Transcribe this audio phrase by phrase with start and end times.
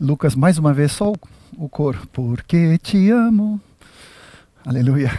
[0.00, 1.12] Lucas, mais uma vez, só
[1.56, 2.06] o, coro.
[2.12, 3.60] Porque te amo.
[4.64, 5.18] Aleluia.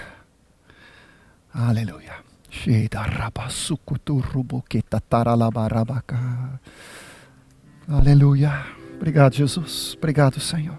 [1.54, 2.14] Aleluia.
[7.88, 8.66] Aleluia.
[8.96, 9.96] Obrigado, Jesus.
[9.98, 10.76] Obrigado, Senhor.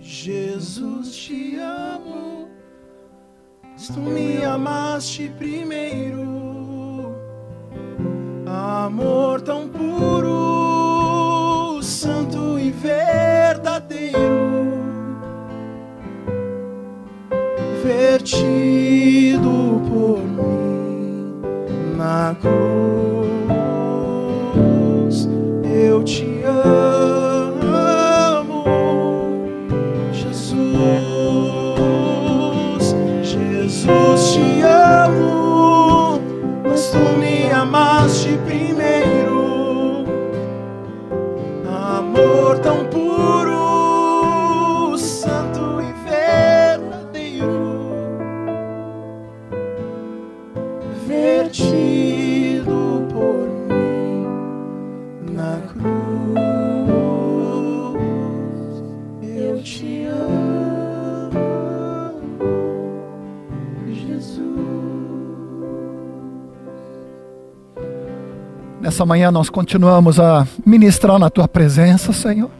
[0.00, 2.48] Jesus, te amo.
[3.86, 6.22] Tu me amaste primeiro.
[8.46, 10.51] Amor tão puro,
[17.94, 21.42] Vertido por mim
[21.96, 22.81] na cruz.
[68.92, 72.50] Nessa manhã nós continuamos a ministrar na tua presença, Senhor,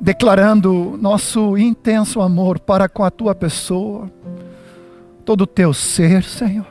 [0.00, 4.10] declarando nosso intenso amor para com a tua pessoa,
[5.26, 6.64] todo o teu ser, Senhor.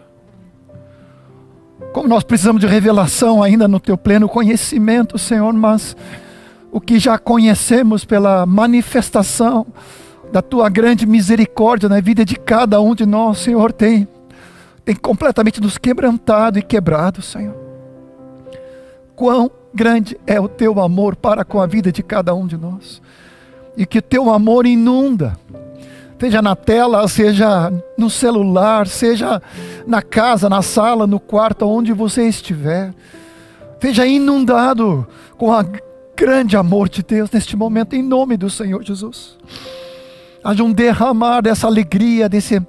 [1.93, 5.95] Como nós precisamos de revelação ainda no teu pleno conhecimento, Senhor, mas
[6.71, 9.63] o que já conhecemos pela manifestação
[10.33, 14.07] da tua grande misericórdia na vida de cada um de nós, Senhor, tem,
[14.83, 17.66] tem completamente nos quebrantado e quebrado, Senhor
[19.17, 23.01] quão grande é o teu amor para com a vida de cada um de nós.
[23.75, 25.35] E que teu amor inunda,
[26.19, 29.41] seja na tela, seja no celular, seja
[29.87, 32.93] na casa, na sala, no quarto, onde você estiver.
[33.81, 35.65] Seja inundado com o
[36.15, 39.35] grande amor de Deus neste momento, em nome do Senhor Jesus.
[40.43, 42.65] Haja um derramar dessa alegria, dessa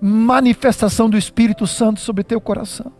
[0.00, 2.97] manifestação do Espírito Santo sobre teu coração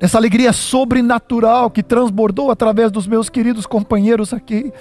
[0.00, 4.72] essa alegria sobrenatural que transbordou através dos meus queridos companheiros aqui,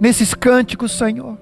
[0.00, 1.36] nesses cânticos, Senhor.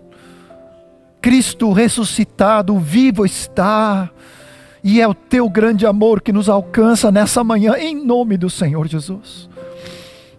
[1.21, 4.11] Cristo ressuscitado, vivo está,
[4.83, 8.87] e é o teu grande amor que nos alcança nessa manhã, em nome do Senhor
[8.89, 9.51] Jesus.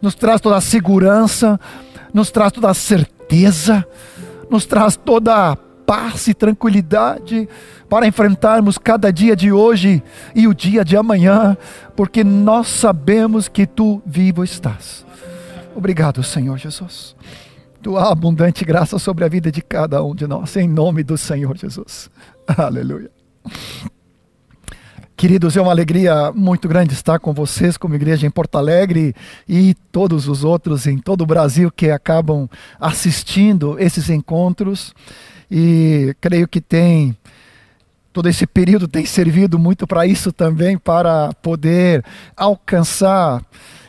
[0.02, 1.60] Nos traz toda a segurança,
[2.12, 3.86] nos traz toda a certeza,
[4.50, 7.48] nos traz toda a paz e tranquilidade
[7.90, 10.04] para enfrentarmos cada dia de hoje
[10.36, 11.58] e o dia de amanhã,
[11.96, 15.06] porque nós sabemos que tu vivo estás.
[15.76, 17.16] Obrigado, Senhor Jesus.
[17.82, 21.58] Tua abundante graça sobre a vida de cada um de nós, em nome do Senhor
[21.58, 22.10] Jesus.
[22.46, 23.10] Aleluia.
[25.16, 29.14] Queridos, é uma alegria muito grande estar com vocês, como igreja em Porto Alegre
[29.48, 32.50] e todos os outros em todo o Brasil que acabam
[32.80, 34.94] assistindo esses encontros.
[35.52, 37.18] E creio que tem
[38.20, 42.04] todo esse período tem servido muito para isso também, para poder
[42.36, 43.42] alcançar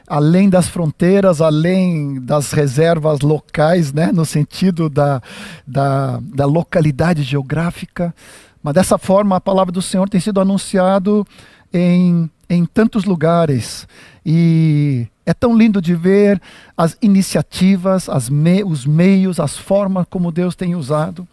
[0.06, 5.20] além das fronteiras, além das reservas locais, né, no sentido da,
[5.66, 8.14] da, da localidade geográfica.
[8.62, 11.26] Mas dessa forma, a palavra do Senhor tem sido anunciado
[11.74, 13.84] em, em tantos lugares.
[14.24, 16.40] E é tão lindo de ver
[16.76, 21.26] as iniciativas, as me, os meios, as formas como Deus tem usado.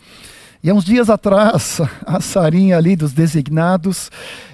[0.67, 4.11] E há uns dias atrás, a Sarinha ali dos designados,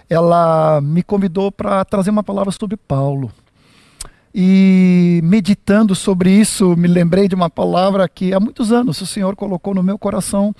[0.07, 3.31] ela me convidou para trazer uma palavra sobre Paulo.
[4.31, 9.35] E meditando sobre isso, me lembrei de uma palavra que há muitos anos o Senhor
[9.35, 10.55] colocou no meu coração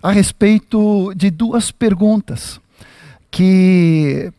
[0.00, 2.60] a respeito de duas perguntas
[3.32, 4.32] que,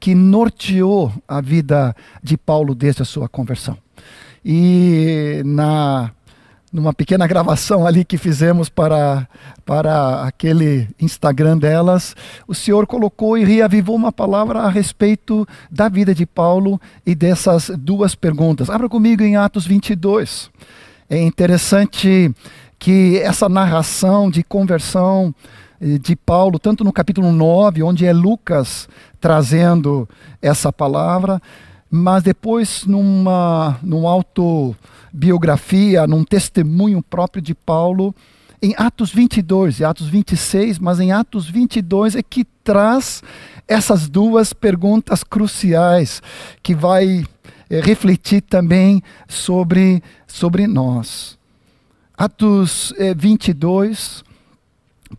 [0.00, 3.78] que norteou a vida de Paulo desde a sua conversão.
[4.44, 6.10] E na
[6.72, 9.28] numa pequena gravação ali que fizemos para,
[9.64, 12.16] para aquele Instagram delas,
[12.48, 17.70] o Senhor colocou e reavivou uma palavra a respeito da vida de Paulo e dessas
[17.76, 18.70] duas perguntas.
[18.70, 20.50] Abra comigo em Atos 22.
[21.10, 22.34] É interessante
[22.78, 25.34] que essa narração de conversão
[25.78, 28.88] eh, de Paulo, tanto no capítulo 9, onde é Lucas
[29.20, 30.08] trazendo
[30.40, 31.40] essa palavra,
[31.94, 38.14] mas depois numa num autobiografia, num testemunho próprio de Paulo,
[38.62, 43.22] em Atos 22 e Atos 26, mas em Atos 22 é que traz
[43.68, 46.22] essas duas perguntas cruciais
[46.62, 47.26] que vai
[47.68, 51.36] eh, refletir também sobre, sobre nós.
[52.16, 54.24] Atos eh, 22,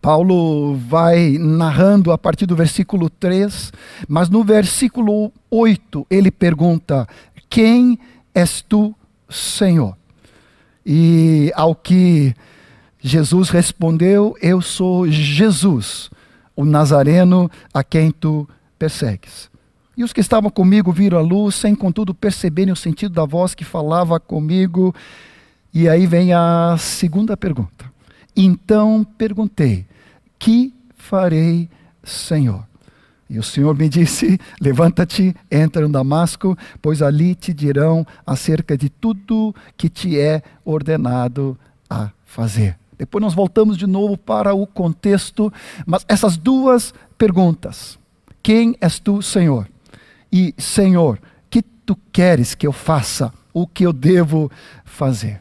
[0.04, 3.72] Paulo vai narrando a partir do versículo 3,
[4.06, 7.08] mas no versículo 8 ele pergunta:
[7.48, 7.98] Quem
[8.34, 8.94] és tu,
[9.30, 9.96] Senhor?
[10.84, 12.34] E ao que
[13.00, 16.10] Jesus respondeu: Eu sou Jesus,
[16.54, 18.46] o Nazareno a quem tu
[18.78, 19.48] persegues.
[19.96, 23.54] E os que estavam comigo viram a luz, sem contudo perceberem o sentido da voz
[23.54, 24.94] que falava comigo.
[25.72, 27.90] E aí vem a segunda pergunta.
[28.36, 29.86] Então perguntei:
[30.44, 31.70] Que farei,
[32.02, 32.66] Senhor?
[33.30, 38.90] E o Senhor me disse: Levanta-te, entra no Damasco, pois ali te dirão acerca de
[38.90, 41.58] tudo que te é ordenado
[41.88, 42.78] a fazer.
[42.98, 45.50] Depois nós voltamos de novo para o contexto,
[45.86, 47.98] mas essas duas perguntas:
[48.42, 49.66] Quem és tu, Senhor?
[50.30, 51.18] E, Senhor,
[51.48, 53.32] que tu queres que eu faça?
[53.50, 54.50] O que eu devo
[54.84, 55.40] fazer?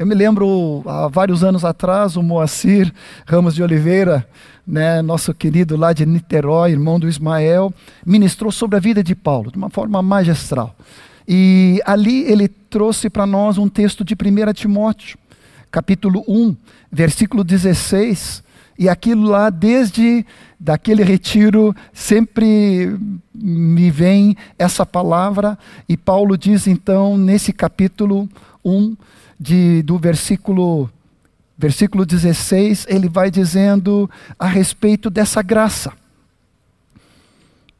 [0.00, 2.90] Eu me lembro, há vários anos atrás, o Moacir
[3.26, 4.26] Ramos de Oliveira,
[4.66, 7.70] né, nosso querido lá de Niterói, irmão do Ismael,
[8.06, 10.74] ministrou sobre a vida de Paulo, de uma forma magistral.
[11.28, 15.18] E ali ele trouxe para nós um texto de 1 Timóteo,
[15.70, 16.56] capítulo 1,
[16.90, 18.42] versículo 16,
[18.78, 20.24] e aquilo lá, desde
[20.58, 22.96] daquele retiro, sempre
[23.34, 25.58] me vem essa palavra.
[25.86, 28.26] E Paulo diz então, nesse capítulo
[28.64, 28.96] 1,
[29.40, 30.90] de, do versículo,
[31.56, 35.92] versículo 16, ele vai dizendo a respeito dessa graça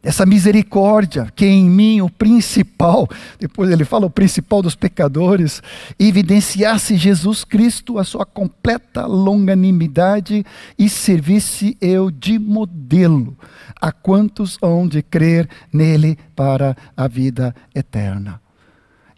[0.02, 3.08] essa misericórdia, que em mim o principal,
[3.38, 5.62] depois ele fala o principal dos pecadores,
[5.98, 10.44] evidenciasse Jesus Cristo a sua completa longanimidade
[10.78, 13.36] e servisse eu de modelo
[13.80, 18.40] a quantos hão de crer nele para a vida eterna.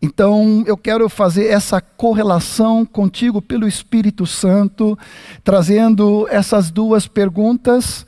[0.04, 4.98] Então, eu quero fazer essa correlação contigo pelo Espírito Santo,
[5.44, 8.04] trazendo essas duas perguntas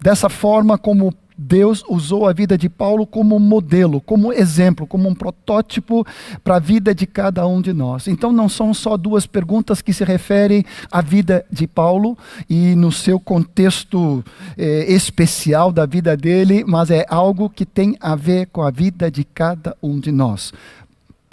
[0.00, 5.14] dessa forma como Deus usou a vida de Paulo como modelo, como exemplo, como um
[5.14, 6.06] protótipo
[6.42, 8.08] para a vida de cada um de nós.
[8.08, 12.16] Então, não são só duas perguntas que se referem à vida de Paulo
[12.48, 14.24] e no seu contexto
[14.56, 19.10] eh, especial da vida dele, mas é algo que tem a ver com a vida
[19.10, 20.54] de cada um de nós.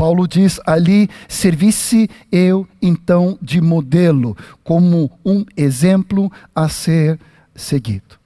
[0.03, 7.17] Paulo diz ali: servisse eu então de modelo, como um exemplo a ser
[7.55, 8.19] seguido.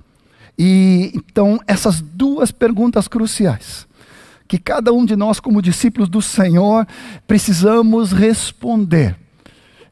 [0.57, 3.87] E então, essas duas perguntas cruciais,
[4.47, 6.87] que cada um de nós, como discípulos do Senhor,
[7.27, 9.15] precisamos responder.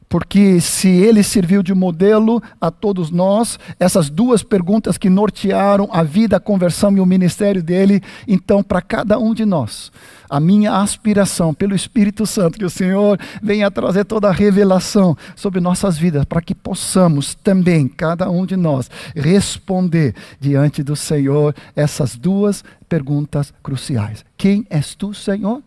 [0.08, 6.02] Porque se ele serviu de modelo a todos nós, essas duas perguntas que nortearam a
[6.02, 9.90] vida, a conversão e o ministério dele, então, para cada um de nós,
[10.30, 15.60] a minha aspiração pelo Espírito Santo, que o Senhor venha trazer toda a revelação sobre
[15.60, 22.16] nossas vidas, para que possamos também, cada um de nós, responder diante do Senhor essas
[22.16, 25.62] duas perguntas cruciais: Quem és tu, Senhor?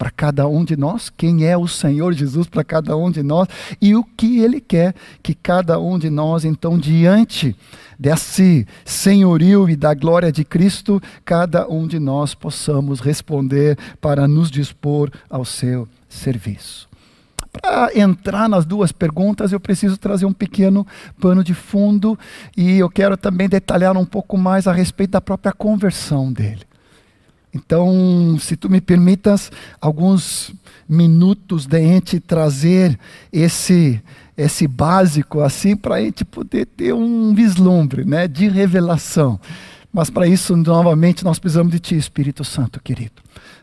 [0.00, 3.46] Para cada um de nós, quem é o Senhor Jesus para cada um de nós
[3.82, 7.54] e o que Ele quer que cada um de nós, então, diante
[7.98, 14.50] desse senhorio e da glória de Cristo, cada um de nós possamos responder para nos
[14.50, 16.88] dispor ao seu serviço.
[17.52, 20.86] Para entrar nas duas perguntas, eu preciso trazer um pequeno
[21.20, 22.18] pano de fundo
[22.56, 26.69] e eu quero também detalhar um pouco mais a respeito da própria conversão dele.
[27.52, 30.52] Então, se tu me permitas alguns
[30.88, 32.98] minutos de gente trazer
[33.32, 34.00] esse
[34.36, 39.38] esse básico assim para a gente poder ter um vislumbre, né, de revelação.
[39.92, 43.20] Mas para isso, novamente, nós precisamos de Ti, Espírito Santo, querido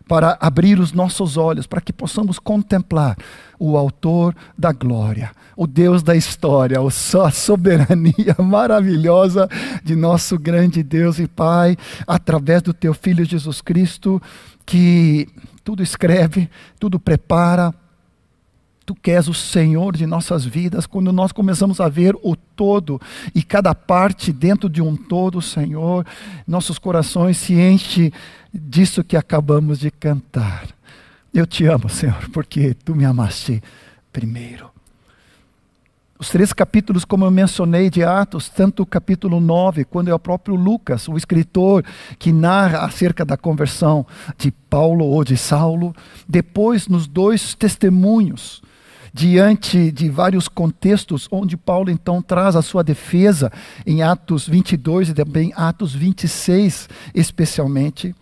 [0.08, 3.18] para abrir os nossos olhos, para que possamos contemplar
[3.60, 9.50] o Autor da glória, o Deus da história, a soberania maravilhosa
[9.84, 11.76] de nosso grande Deus e Pai,
[12.08, 14.22] através do Teu Filho Jesus Cristo,
[14.66, 15.28] que
[15.64, 16.50] tudo escreve,
[16.80, 17.74] tudo prepara,
[18.88, 23.02] Tu queres o Senhor de nossas vidas, quando nós começamos a ver o todo
[23.36, 26.06] e cada parte dentro de um todo, Senhor,
[26.48, 28.14] nossos corações se enchem
[28.58, 30.68] disso que acabamos de cantar.
[31.34, 33.62] Eu te amo, Senhor, porque tu me amaste
[34.12, 34.72] primeiro.
[36.20, 40.18] Os três capítulos, como eu mencionei, de Atos, tanto o capítulo 9, quando é o
[40.18, 41.86] próprio Lucas, o escritor
[42.18, 44.04] que narra acerca da conversão
[44.36, 45.96] de Paulo ou de Saulo,
[46.28, 48.64] depois nos dois testemunhos,
[49.14, 53.52] diante de vários contextos, onde Paulo então traz a sua defesa,
[53.86, 58.16] em Atos 22 e também Atos 26, especialmente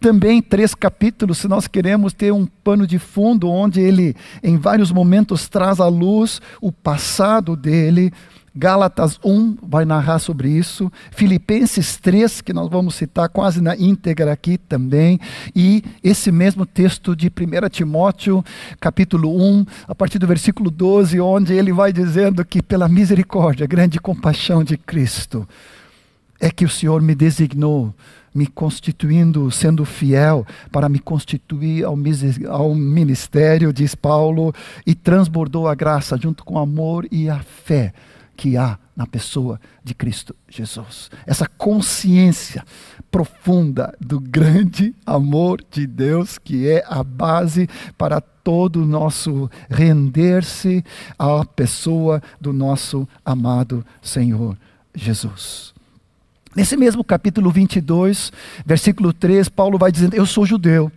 [0.00, 4.90] também três capítulos, se nós queremos ter um pano de fundo, onde ele, em vários
[4.90, 8.10] momentos, traz à luz o passado dele.
[8.52, 14.32] Gálatas 1 vai narrar sobre isso, Filipenses 3, que nós vamos citar quase na íntegra
[14.32, 15.20] aqui também,
[15.54, 18.44] e esse mesmo texto de 1 Timóteo,
[18.80, 24.00] capítulo 1, a partir do versículo 12, onde ele vai dizendo que pela misericórdia, grande
[24.00, 25.48] compaixão de Cristo,
[26.40, 27.94] é que o Senhor me designou
[28.34, 31.96] me constituindo, sendo fiel, para me constituir ao,
[32.48, 34.52] ao ministério, diz Paulo,
[34.86, 37.92] e transbordou a graça junto com o amor e a fé
[38.36, 41.10] que há na pessoa de Cristo Jesus.
[41.26, 42.64] Essa consciência
[43.10, 47.68] profunda do grande amor de Deus, que é a base
[47.98, 50.82] para todo o nosso render-se
[51.18, 54.56] à pessoa do nosso amado Senhor
[54.94, 55.74] Jesus.
[56.54, 58.32] Nesse mesmo capítulo 22,
[58.66, 60.90] versículo 3, Paulo vai dizendo: Eu sou judeu,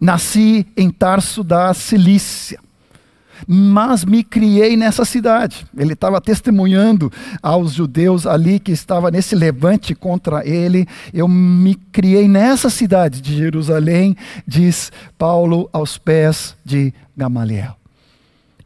[0.00, 2.58] nasci em Tarso da Cilícia,
[3.46, 5.66] mas me criei nessa cidade.
[5.76, 10.86] Ele estava testemunhando aos judeus ali que estava nesse levante contra ele.
[11.12, 17.83] Eu me criei nessa cidade de Jerusalém, diz Paulo aos pés de Gamaliel.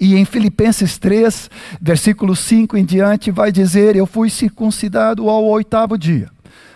[0.01, 1.51] E em Filipenses 3,
[1.81, 6.31] versículo 5 em diante, vai dizer: Eu fui circuncidado ao oitavo dia.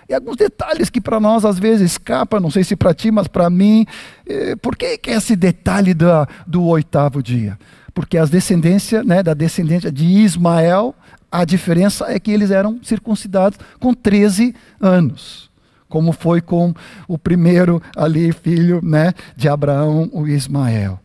[0.08, 3.28] E alguns detalhes que para nós às vezes escapam, não sei se para ti, mas
[3.28, 3.86] para mim.
[4.26, 7.58] Eh, por que, que esse detalhe da, do oitavo dia?
[7.94, 10.94] Porque as descendências, né, da descendência de Ismael,
[11.30, 15.50] a diferença é que eles eram circuncidados com 13 anos
[15.88, 16.72] como foi com
[17.06, 20.98] o primeiro ali filho né, de Abraão, o Ismael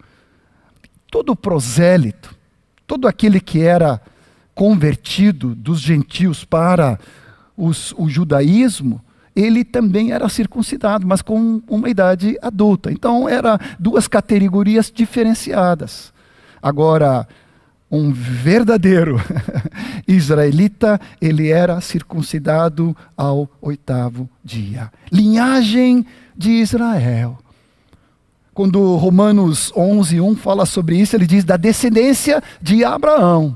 [1.09, 2.35] todo prosélito,
[2.85, 4.01] todo aquele que era
[4.53, 6.99] convertido dos gentios para
[7.55, 9.01] os, o judaísmo,
[9.35, 12.91] ele também era circuncidado, mas com uma idade adulta.
[12.91, 16.11] Então, eram duas categorias diferenciadas.
[16.61, 17.27] Agora,
[17.89, 19.21] um verdadeiro
[20.07, 24.91] israelita, ele era circuncidado ao oitavo dia.
[25.11, 27.37] Linhagem de Israel.
[28.57, 33.55] Quando Romanos 11, 1 fala sobre isso, ele diz da descendência de Abraão.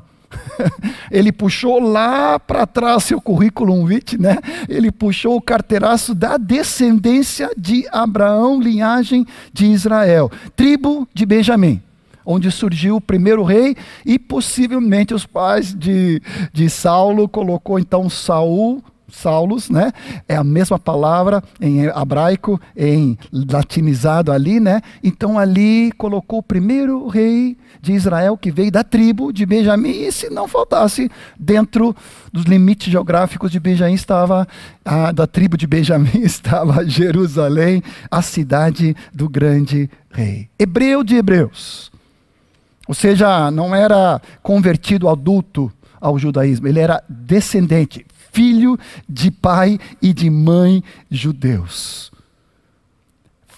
[1.09, 4.37] ele puxou lá para trás seu currículo vitae, né?
[4.69, 11.81] Ele puxou o carteiraço da descendência de Abraão, linhagem de Israel, tribo de Benjamim
[12.23, 16.21] onde surgiu o primeiro rei e possivelmente os pais de,
[16.53, 19.91] de Saulo colocou então Saul Saulos, né?
[20.27, 24.81] É a mesma palavra em hebraico, em latinizado ali, né?
[25.03, 30.11] Então ali colocou o primeiro rei de Israel que veio da tribo de Benjamim e
[30.11, 31.95] se não faltasse dentro
[32.31, 34.47] dos limites geográficos de Benjamim estava
[34.85, 40.49] a, da tribo de Benjamim estava Jerusalém, a cidade do grande rei.
[40.57, 41.91] Hebreu de hebreus.
[42.87, 50.13] Ou seja, não era convertido adulto ao judaísmo, ele era descendente, filho de pai e
[50.13, 52.11] de mãe judeus.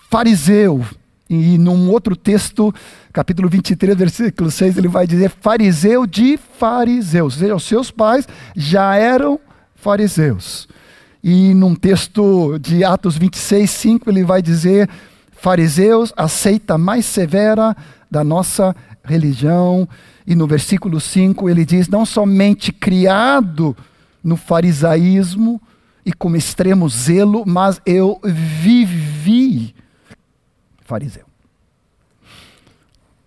[0.09, 0.85] Fariseu,
[1.29, 2.73] e num outro texto,
[3.11, 8.27] capítulo 23, versículo 6, ele vai dizer fariseu de fariseus, ou seja, os seus pais
[8.55, 9.39] já eram
[9.75, 10.67] fariseus.
[11.23, 14.89] E num texto de Atos 26, 5, ele vai dizer
[15.31, 17.75] fariseus, a seita mais severa
[18.11, 19.87] da nossa religião.
[20.27, 23.75] E no versículo 5 ele diz: não somente criado
[24.23, 25.61] no farisaísmo
[26.05, 29.73] e com extremo zelo, mas eu vivi
[30.81, 31.25] fariseu.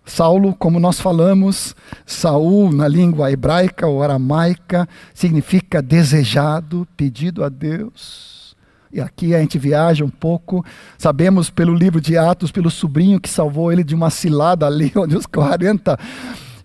[0.05, 1.75] Saulo, como nós falamos,
[2.05, 8.55] Saul na língua hebraica ou aramaica significa desejado, pedido a Deus.
[8.91, 10.65] E aqui a gente viaja um pouco.
[10.97, 15.17] Sabemos pelo livro de Atos, pelo sobrinho que salvou ele de uma cilada ali, onde
[15.17, 15.99] os 40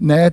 [0.02, 0.32] né,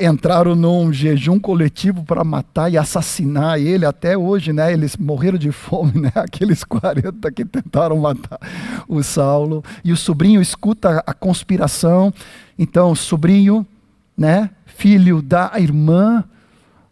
[0.00, 3.86] entraram num jejum coletivo para matar e assassinar ele.
[3.86, 8.40] Até hoje, né, eles morreram de fome, né, aqueles 40 que tentaram matar
[8.88, 9.62] o Saulo.
[9.84, 12.12] E o sobrinho escuta a conspiração.
[12.58, 13.64] Então, sobrinho,
[14.16, 16.24] né, filho da irmã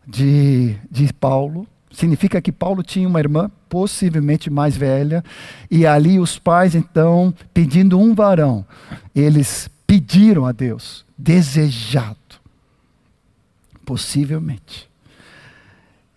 [0.07, 5.25] de, de Paulo, significa que Paulo tinha uma irmã, possivelmente mais velha,
[5.69, 8.65] e ali os pais, então, pedindo um varão,
[9.13, 12.17] eles pediram a Deus desejado.
[13.85, 14.89] Possivelmente.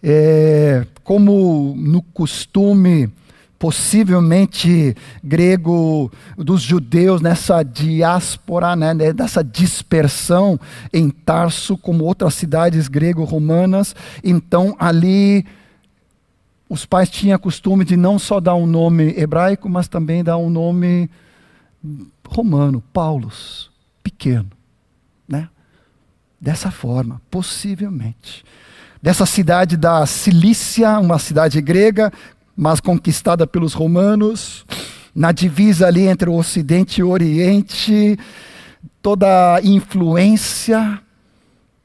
[0.01, 3.11] É, como no costume
[3.59, 10.57] possivelmente grego dos judeus nessa diáspora, né, dessa dispersão
[10.93, 13.93] em Tarso, como outras cidades grego-romanas.
[14.23, 15.45] Então ali
[16.69, 20.49] os pais tinham costume de não só dar um nome hebraico, mas também dar um
[20.49, 21.09] nome
[22.27, 23.69] romano, Paulos,
[24.01, 24.58] pequeno, né?
[26.41, 28.45] Dessa forma, possivelmente.
[29.01, 32.11] Dessa cidade da Cilícia, uma cidade grega,
[32.55, 34.65] mas conquistada pelos romanos,
[35.13, 38.17] na divisa ali entre o Ocidente e o Oriente,
[39.01, 41.01] toda a influência.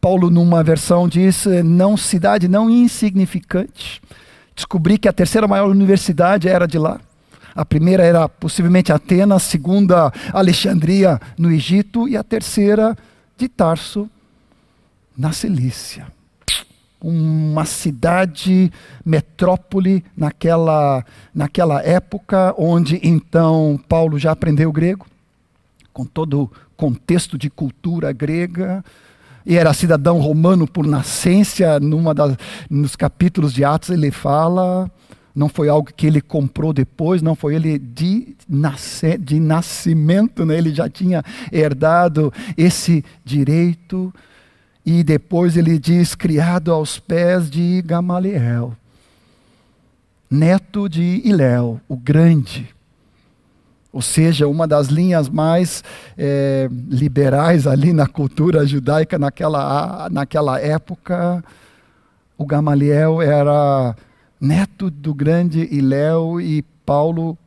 [0.00, 4.00] Paulo, numa versão, diz: não cidade não insignificante.
[4.54, 7.00] Descobri que a terceira maior universidade era de lá.
[7.56, 12.96] A primeira era possivelmente Atenas, a segunda Alexandria no Egito e a terceira
[13.36, 14.08] de Tarso
[15.16, 16.06] na Cilícia.
[17.00, 18.72] Uma cidade
[19.04, 21.04] metrópole naquela,
[21.34, 25.06] naquela época, onde então Paulo já aprendeu grego,
[25.92, 28.82] com todo o contexto de cultura grega,
[29.46, 32.36] e era cidadão romano por nascença, numa das,
[32.70, 34.90] nos capítulos de Atos ele fala,
[35.34, 40.56] não foi algo que ele comprou depois, não foi ele de, nasce, de nascimento, né?
[40.56, 44.14] ele já tinha herdado esse direito.
[44.84, 48.76] E depois ele diz: criado aos pés de Gamaliel,
[50.30, 52.74] neto de Iléu, o grande.
[53.92, 55.84] Ou seja, uma das linhas mais
[56.18, 61.44] é, liberais ali na cultura judaica naquela, naquela época.
[62.36, 63.94] O Gamaliel era
[64.40, 67.38] neto do grande Iléu e Paulo,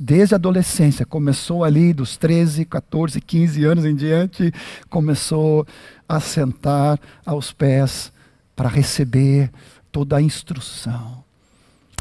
[0.00, 4.52] desde a adolescência, começou ali dos 13, 14, 15 anos em diante,
[4.90, 5.64] começou
[6.08, 8.12] a sentar aos pés
[8.54, 9.50] para receber
[9.90, 11.22] toda a instrução.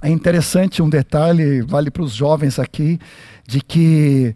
[0.01, 2.99] É interessante um detalhe, vale para os jovens aqui,
[3.47, 4.35] de que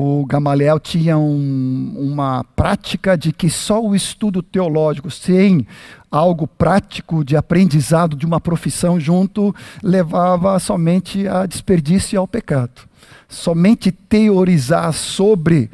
[0.00, 5.66] o Gamaliel tinha um, uma prática de que só o estudo teológico, sem
[6.08, 12.82] algo prático de aprendizado de uma profissão junto, levava somente a desperdício e ao pecado.
[13.28, 15.70] Somente teorizar sobre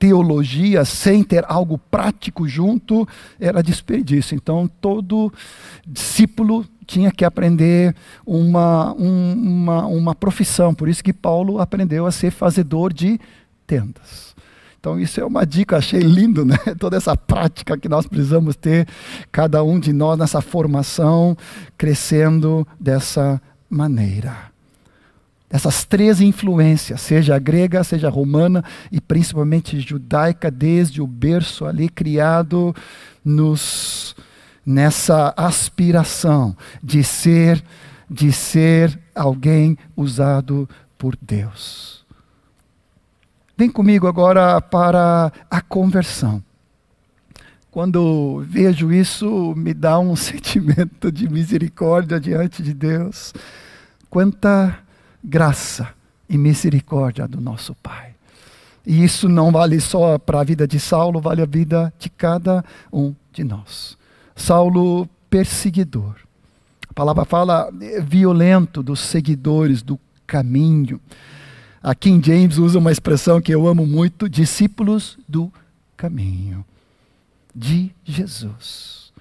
[0.00, 3.06] teologia sem ter algo prático junto
[3.38, 4.34] era desperdício.
[4.34, 5.30] Então, todo
[5.86, 7.94] discípulo tinha que aprender
[8.24, 10.74] uma, um, uma, uma profissão.
[10.74, 13.20] Por isso que Paulo aprendeu a ser fazedor de
[13.66, 14.34] tendas.
[14.80, 16.56] Então, isso é uma dica, achei lindo, né?
[16.80, 18.88] Toda essa prática que nós precisamos ter,
[19.30, 21.36] cada um de nós nessa formação,
[21.76, 24.49] crescendo dessa maneira.
[25.50, 32.74] Essas três influências, seja grega, seja romana e principalmente judaica, desde o berço ali criado
[33.24, 34.14] nos
[34.64, 37.64] nessa aspiração de ser
[38.08, 42.04] de ser alguém usado por Deus.
[43.56, 46.42] Vem comigo agora para a conversão.
[47.70, 53.32] Quando vejo isso, me dá um sentimento de misericórdia diante de Deus.
[54.08, 54.76] Quanta
[55.22, 55.88] graça
[56.28, 58.14] e misericórdia do nosso Pai.
[58.86, 62.64] E isso não vale só para a vida de Saulo, vale a vida de cada
[62.92, 63.96] um de nós.
[64.34, 66.16] Saulo, perseguidor.
[66.88, 67.70] A palavra fala
[68.02, 71.00] violento dos seguidores do caminho.
[71.82, 75.52] A King James usa uma expressão que eu amo muito: discípulos do
[75.96, 76.64] caminho
[77.54, 79.12] de Jesus.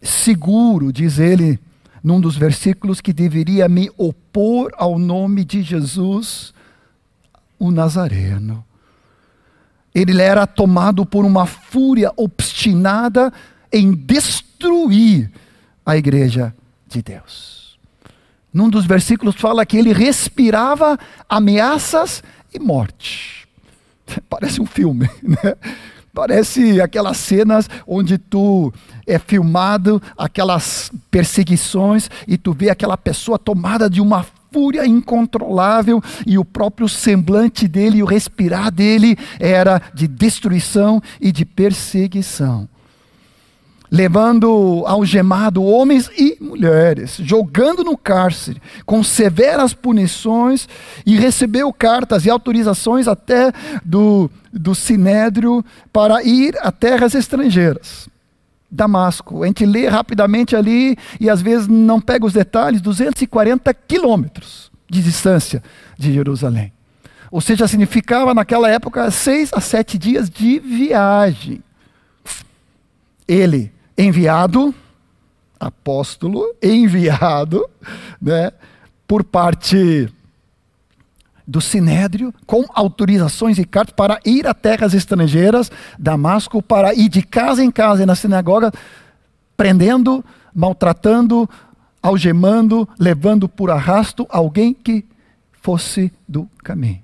[0.00, 1.58] Seguro, diz ele
[2.02, 6.52] num dos versículos, que deveria me opor ao nome de Jesus,
[7.58, 8.64] o Nazareno.
[9.94, 13.32] Ele era tomado por uma fúria obstinada
[13.72, 15.30] em destruir
[15.84, 16.54] a igreja
[16.88, 17.78] de Deus.
[18.52, 23.48] Num dos versículos fala que ele respirava ameaças e morte.
[24.28, 25.54] Parece um filme, né?
[26.14, 28.72] Parece aquelas cenas onde tu
[29.06, 36.36] é filmado aquelas perseguições e tu vê aquela pessoa tomada de uma fúria incontrolável e
[36.36, 42.68] o próprio semblante dele, o respirar dele era de destruição e de perseguição
[43.92, 50.66] levando algemado homens e mulheres, jogando no cárcere, com severas punições,
[51.04, 53.52] e recebeu cartas e autorizações até
[53.84, 58.08] do, do Sinédrio para ir a terras estrangeiras.
[58.70, 59.42] Damasco.
[59.42, 65.02] A gente lê rapidamente ali e às vezes não pega os detalhes, 240 quilômetros de
[65.02, 65.62] distância
[65.98, 66.72] de Jerusalém.
[67.30, 71.62] Ou seja, significava naquela época seis a sete dias de viagem.
[73.28, 73.70] Ele
[74.02, 74.74] enviado,
[75.58, 77.68] apóstolo, enviado,
[78.20, 78.52] né,
[79.06, 80.08] por parte
[81.46, 87.22] do Sinédrio, com autorizações e cartas para ir a terras estrangeiras, Damasco, para ir de
[87.22, 88.72] casa em casa e na sinagoga,
[89.56, 91.48] prendendo, maltratando,
[92.02, 95.04] algemando, levando por arrasto alguém que
[95.52, 97.02] fosse do caminho.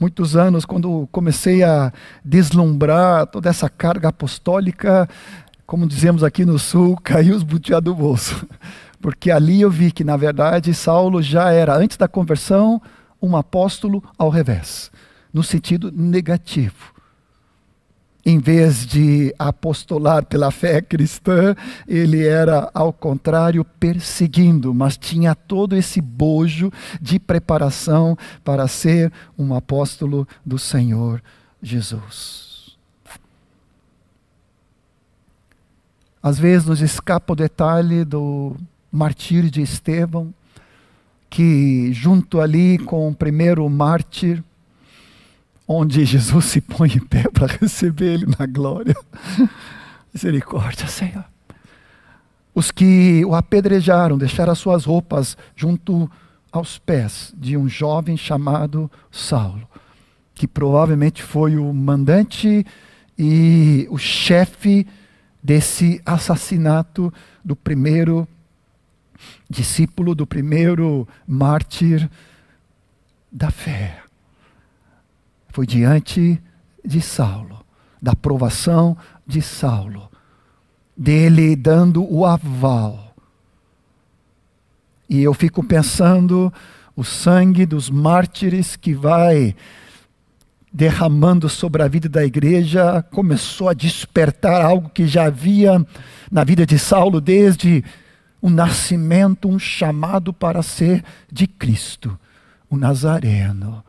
[0.00, 1.92] Muitos anos, quando comecei a
[2.24, 5.06] deslumbrar toda essa carga apostólica,
[5.66, 8.46] como dizemos aqui no sul, caiu os butiá do bolso.
[8.98, 12.80] Porque ali eu vi que, na verdade, Saulo já era, antes da conversão,
[13.20, 14.90] um apóstolo ao revés,
[15.32, 16.99] no sentido negativo
[18.24, 21.54] em vez de apostolar pela fé cristã,
[21.88, 29.54] ele era, ao contrário, perseguindo, mas tinha todo esse bojo de preparação para ser um
[29.54, 31.22] apóstolo do Senhor
[31.62, 32.76] Jesus.
[36.22, 38.54] Às vezes nos escapa o detalhe do
[38.92, 40.34] martírio de Estevão,
[41.30, 44.42] que junto ali com o primeiro mártir,
[45.72, 48.96] onde Jesus se põe em pé para receber Ele na glória.
[50.12, 51.24] Misericórdia, Senhor.
[52.52, 56.10] Os que o apedrejaram deixaram as suas roupas junto
[56.50, 59.68] aos pés de um jovem chamado Saulo,
[60.34, 62.66] que provavelmente foi o mandante
[63.16, 64.84] e o chefe
[65.40, 68.26] desse assassinato do primeiro
[69.48, 72.10] discípulo, do primeiro mártir
[73.30, 73.99] da fé
[75.52, 76.40] foi diante
[76.84, 77.64] de Saulo,
[78.00, 80.10] da aprovação de Saulo,
[80.96, 83.14] dele dando o aval.
[85.08, 86.52] E eu fico pensando
[86.94, 89.54] o sangue dos mártires que vai
[90.72, 95.84] derramando sobre a vida da igreja começou a despertar algo que já havia
[96.30, 97.84] na vida de Saulo desde
[98.40, 102.18] o nascimento, um chamado para ser de Cristo,
[102.68, 103.84] o Nazareno.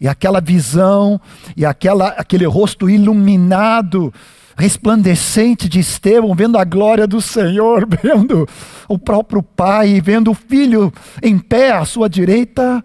[0.00, 1.20] E aquela visão,
[1.56, 4.12] e aquela, aquele rosto iluminado,
[4.56, 8.48] resplandecente de Estevão, vendo a glória do Senhor, vendo
[8.88, 12.82] o próprio Pai, vendo o Filho em pé à sua direita,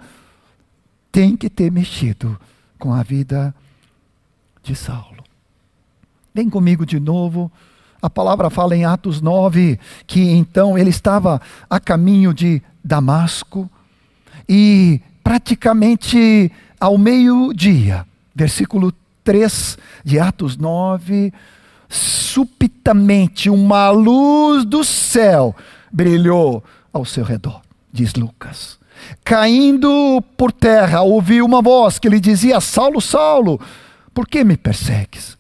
[1.12, 2.38] tem que ter mexido
[2.78, 3.56] com a vida
[4.62, 5.24] de Saulo.
[6.34, 7.50] Vem comigo de novo.
[8.02, 13.70] A palavra fala em Atos 9 que então ele estava a caminho de Damasco
[14.48, 21.34] e praticamente ao meio-dia, versículo 3 de Atos 9,
[21.90, 25.56] subitamente uma luz do céu
[25.92, 27.62] brilhou ao seu redor,
[27.92, 28.78] diz Lucas.
[29.24, 33.60] Caindo por terra, ouviu uma voz que lhe dizia: Saulo, Saulo,
[34.14, 35.38] por que me persegues?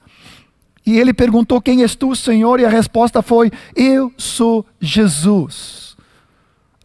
[0.86, 2.60] E ele perguntou: Quem és tu, Senhor?
[2.60, 5.85] E a resposta foi: Eu sou Jesus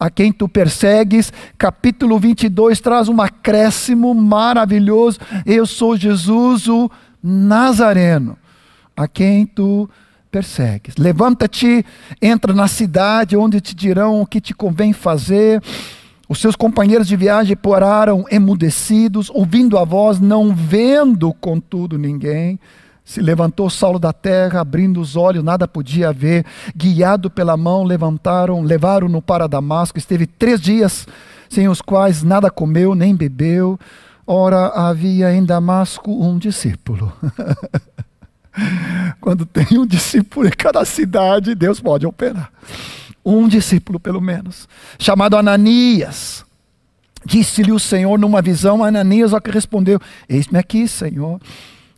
[0.01, 1.31] a quem tu persegues.
[1.59, 5.19] Capítulo 22 traz um acréscimo maravilhoso.
[5.45, 6.89] Eu sou Jesus, o
[7.21, 8.35] Nazareno,
[8.97, 9.87] a quem tu
[10.31, 10.95] persegues.
[10.97, 11.85] Levanta-te,
[12.19, 15.61] entra na cidade onde te dirão o que te convém fazer.
[16.27, 22.59] Os seus companheiros de viagem pararam emudecidos, ouvindo a voz, não vendo, contudo, ninguém.
[23.11, 26.45] Se levantou Saulo da terra, abrindo os olhos, nada podia ver.
[26.73, 29.97] Guiado pela mão, levantaram, levaram-no para Damasco.
[29.97, 31.05] Esteve três dias,
[31.49, 33.77] sem os quais nada comeu nem bebeu.
[34.25, 37.11] Ora, havia em Damasco um discípulo.
[39.19, 42.49] Quando tem um discípulo em cada cidade, Deus pode operar.
[43.25, 46.45] Um discípulo, pelo menos, chamado Ananias.
[47.25, 51.41] Disse-lhe o Senhor numa visão, Ananias, o que respondeu: Eis-me aqui, Senhor.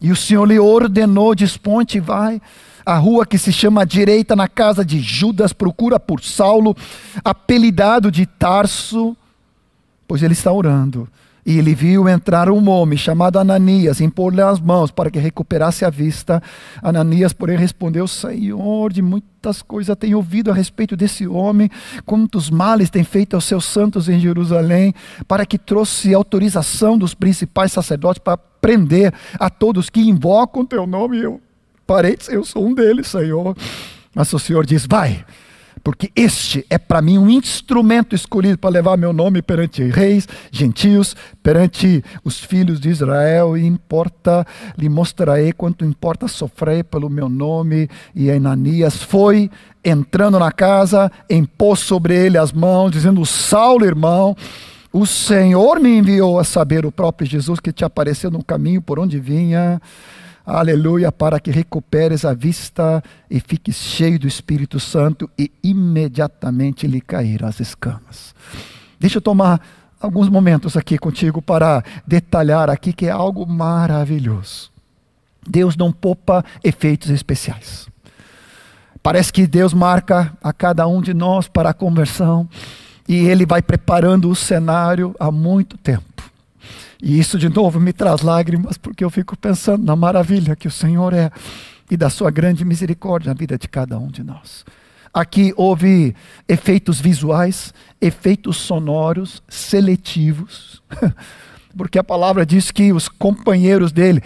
[0.04, 2.42] E o Senhor lhe ordenou: desponte e vai.
[2.86, 6.76] A rua que se chama direita na casa de Judas procura por Saulo,
[7.24, 9.16] apelidado de Tarso,
[10.06, 11.08] pois ele está orando.
[11.46, 15.90] E ele viu entrar um homem chamado Ananias, impor-lhe as mãos para que recuperasse a
[15.90, 16.42] vista.
[16.82, 21.70] Ananias, porém, respondeu: Senhor, de muitas coisas tenho ouvido a respeito desse homem,
[22.06, 24.94] quantos males tem feito aos seus santos em Jerusalém,
[25.28, 31.20] para que trouxe autorização dos principais sacerdotes para prender a todos que invocam teu nome.
[31.20, 31.42] Eu,
[31.86, 33.54] parentes, eu sou um deles, Senhor.
[34.16, 35.26] Mas o Senhor diz: Vai,
[35.84, 41.16] porque este é para mim um instrumento escolhido para levar meu nome perante reis, gentios,
[41.42, 47.90] perante os filhos de Israel, e importa, lhe mostrarei quanto importa sofrer pelo meu nome.
[48.16, 49.52] E Ananias foi
[49.84, 54.38] entrando na casa, impôs sobre ele as mãos, dizendo: Saulo, irmão,
[54.92, 59.00] o Senhor me enviou a saber, o próprio Jesus que te apareceu no caminho por
[59.00, 59.82] onde vinha.
[60.46, 67.00] Aleluia, para que recuperes a vista e fiques cheio do Espírito Santo e imediatamente lhe
[67.00, 68.36] caíram as escamas.
[69.00, 69.62] Deixa eu tomar
[70.02, 74.70] alguns momentos aqui contigo para detalhar aqui que é algo maravilhoso.
[75.48, 77.88] Deus não poupa efeitos especiais.
[79.02, 82.50] Parece que Deus marca a cada um de nós para a conversão
[83.08, 86.13] e Ele vai preparando o cenário há muito tempo.
[87.06, 90.72] E isso de novo me traz lágrimas, porque eu fico pensando na maravilha que o
[90.72, 91.30] Senhor é
[91.92, 94.64] e da sua grande misericórdia na vida de cada um de nós.
[95.14, 96.16] Aqui houve
[96.48, 100.82] efeitos visuais, efeitos sonoros, seletivos,
[101.76, 104.24] porque a palavra diz que os companheiros dele,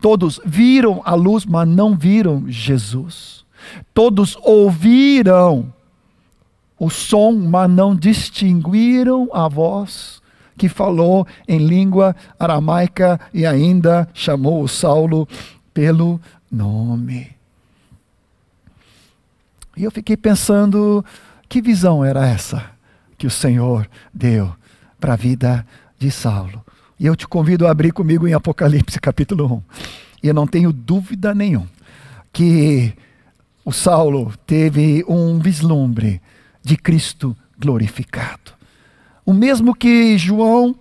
[0.00, 3.44] todos viram a luz, mas não viram Jesus.
[3.92, 5.74] Todos ouviram
[6.78, 10.19] o som, mas não distinguiram a voz
[10.60, 15.26] que falou em língua aramaica e ainda chamou Saulo
[15.72, 16.20] pelo
[16.52, 17.30] nome.
[19.74, 21.02] E eu fiquei pensando,
[21.48, 22.72] que visão era essa
[23.16, 24.54] que o Senhor deu
[25.00, 25.66] para a vida
[25.98, 26.62] de Saulo?
[26.98, 29.62] E eu te convido a abrir comigo em Apocalipse capítulo 1.
[30.24, 31.70] E eu não tenho dúvida nenhuma
[32.30, 32.92] que
[33.64, 36.20] o Saulo teve um vislumbre
[36.62, 38.59] de Cristo glorificado.
[39.30, 40.74] O mesmo que João,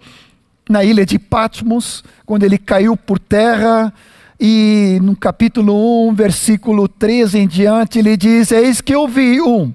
[0.68, 3.94] na ilha de Patmos, quando ele caiu por terra,
[4.40, 9.72] e no capítulo 1, versículo 13 em diante, ele diz: Eis que eu vi um,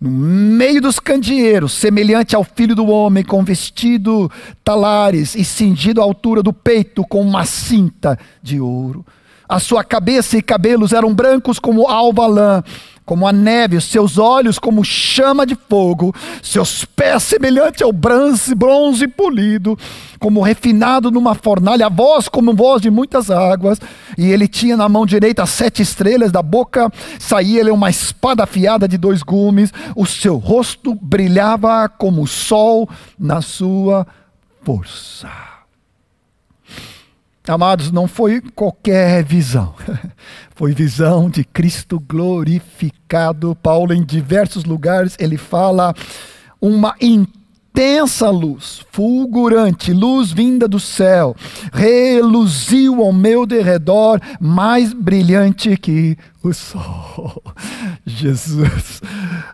[0.00, 4.28] no meio dos candeeiros, semelhante ao filho do homem, com vestido
[4.64, 9.06] talares e cingido à altura do peito com uma cinta de ouro.
[9.50, 12.62] A sua cabeça e cabelos eram brancos como alva lã,
[13.04, 18.54] como a neve, os seus olhos como chama de fogo, seus pés semelhante ao bronze,
[18.54, 19.76] bronze polido,
[20.20, 23.80] como refinado numa fornalha, a voz como voz de muitas águas,
[24.16, 28.86] e ele tinha na mão direita sete estrelas, da boca saía ele uma espada afiada
[28.86, 34.06] de dois gumes, o seu rosto brilhava como o sol na sua
[34.62, 35.49] força.
[37.50, 39.74] Amados, não foi qualquer visão,
[40.54, 43.56] foi visão de Cristo glorificado.
[43.60, 45.92] Paulo, em diversos lugares, ele fala
[46.60, 51.34] uma intensa luz, fulgurante, luz vinda do céu,
[51.72, 57.42] reluziu ao meu derredor, mais brilhante que o sol.
[58.06, 59.02] Jesus,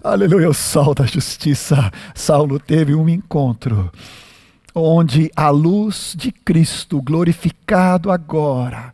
[0.04, 1.90] aleluia, o sol da justiça.
[2.14, 3.90] Saulo teve um encontro
[4.78, 8.92] onde a luz de Cristo glorificado agora,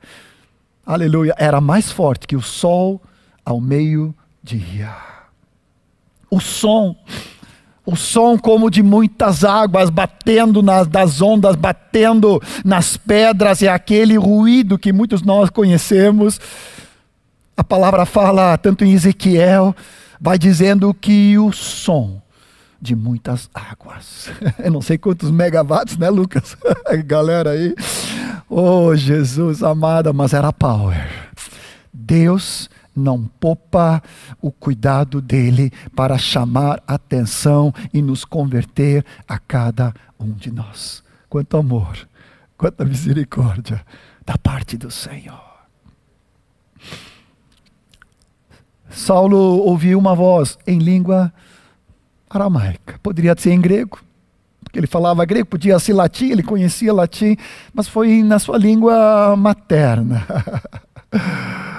[0.87, 3.03] aleluia, era mais forte que o sol
[3.45, 4.95] ao meio-dia.
[6.31, 6.95] O som,
[7.85, 14.17] o som como de muitas águas batendo nas das ondas, batendo nas pedras, é aquele
[14.17, 16.41] ruído que muitos nós conhecemos.
[17.57, 19.75] A palavra fala, tanto em Ezequiel,
[20.21, 22.22] vai dizendo que o som
[22.83, 24.29] de muitas águas.
[24.59, 26.57] Eu não sei quantos megawatts, né, Lucas?
[27.07, 27.77] Galera aí.
[28.51, 31.09] Oh, Jesus amada, mas era power.
[31.93, 34.03] Deus não poupa
[34.41, 41.05] o cuidado dele para chamar atenção e nos converter a cada um de nós.
[41.29, 41.97] Quanto amor,
[42.59, 43.81] quanta misericórdia
[44.27, 45.41] da parte do Senhor.
[48.91, 51.33] Saulo ouviu uma voz em língua
[52.39, 52.99] aramaica.
[53.03, 53.99] Poderia ser em grego,
[54.63, 57.37] porque ele falava grego, podia ser latim, ele conhecia latim,
[57.75, 60.27] mas foi na sua língua materna.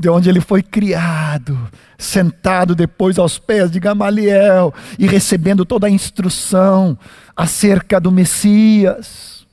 [0.00, 1.58] de onde ele foi criado,
[1.98, 6.98] sentado depois aos pés de Gamaliel e recebendo toda a instrução
[7.36, 9.46] acerca do Messias.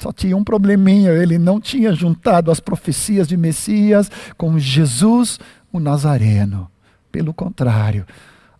[0.00, 5.38] Só tinha um probleminha, ele não tinha juntado as profecias de Messias com Jesus,
[5.70, 6.70] o Nazareno.
[7.12, 8.06] Pelo contrário,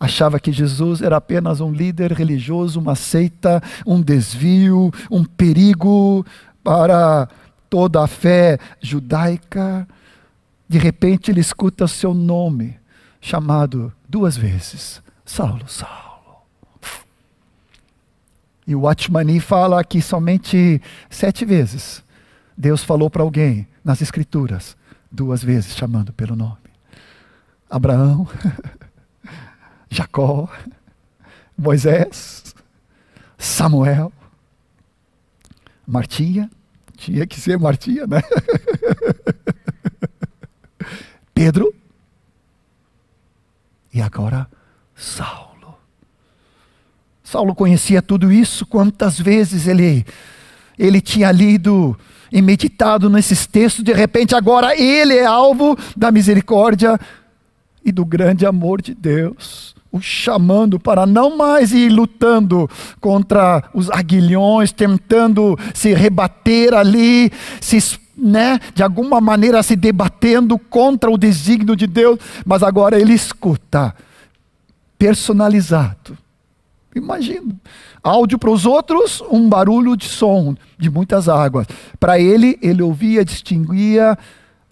[0.05, 6.25] achava que Jesus era apenas um líder religioso, uma seita, um desvio, um perigo
[6.63, 7.29] para
[7.69, 9.87] toda a fé judaica.
[10.69, 12.79] De repente ele escuta seu nome
[13.21, 16.05] chamado duas vezes: Saulo, Saulo.
[18.67, 22.03] E o Watchmani fala que somente sete vezes
[22.57, 24.77] Deus falou para alguém nas Escrituras,
[25.11, 26.57] duas vezes chamando pelo nome.
[27.69, 28.27] Abraão,
[29.95, 30.49] Jacó,
[31.57, 32.53] Moisés,
[33.39, 34.13] Samuel,
[35.87, 36.51] Martinha,
[36.97, 38.21] tinha que ser Martinha, né?
[41.33, 41.73] Pedro
[43.93, 44.49] e agora
[44.97, 45.77] Saulo.
[47.23, 50.05] Saulo conhecia tudo isso, quantas vezes ele
[50.77, 51.97] ele tinha lido
[52.33, 56.99] e meditado nesses textos, de repente agora ele é alvo da misericórdia
[57.85, 62.69] e do grande amor de Deus o chamando para não mais ir lutando
[63.01, 67.31] contra os aguilhões, tentando se rebater ali,
[67.61, 67.79] se
[68.17, 73.95] né, de alguma maneira se debatendo contra o desígnio de Deus, mas agora ele escuta,
[74.99, 76.19] personalizado.
[76.93, 77.55] Imagina.
[78.03, 81.69] Áudio para os outros, um barulho de som de muitas águas.
[82.01, 84.19] Para ele, ele ouvia, distinguia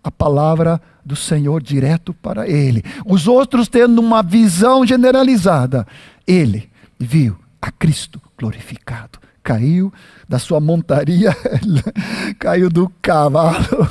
[0.02, 2.84] a palavra do Senhor direto para ele.
[3.04, 5.86] Os outros tendo uma visão generalizada.
[6.26, 9.18] Ele viu a Cristo glorificado.
[9.42, 9.92] Caiu
[10.28, 11.36] da sua montaria,
[12.38, 13.88] caiu do cavalo,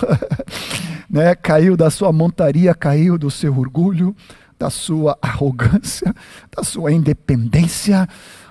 [1.10, 1.36] né?
[1.36, 4.16] caiu da sua montaria, caiu do seu orgulho,
[4.58, 6.16] da sua arrogância,
[6.56, 8.08] da sua independência,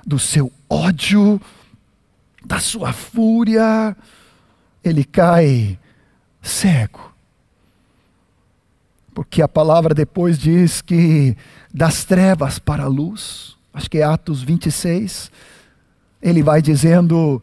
[0.07, 1.41] do seu ódio,
[2.45, 3.97] da sua fúria.
[4.85, 5.79] Ele cai
[6.43, 7.10] cego.
[9.21, 11.37] Porque a palavra depois diz que
[11.75, 15.31] das trevas para a luz, acho que é Atos 26,
[16.23, 17.43] ele vai dizendo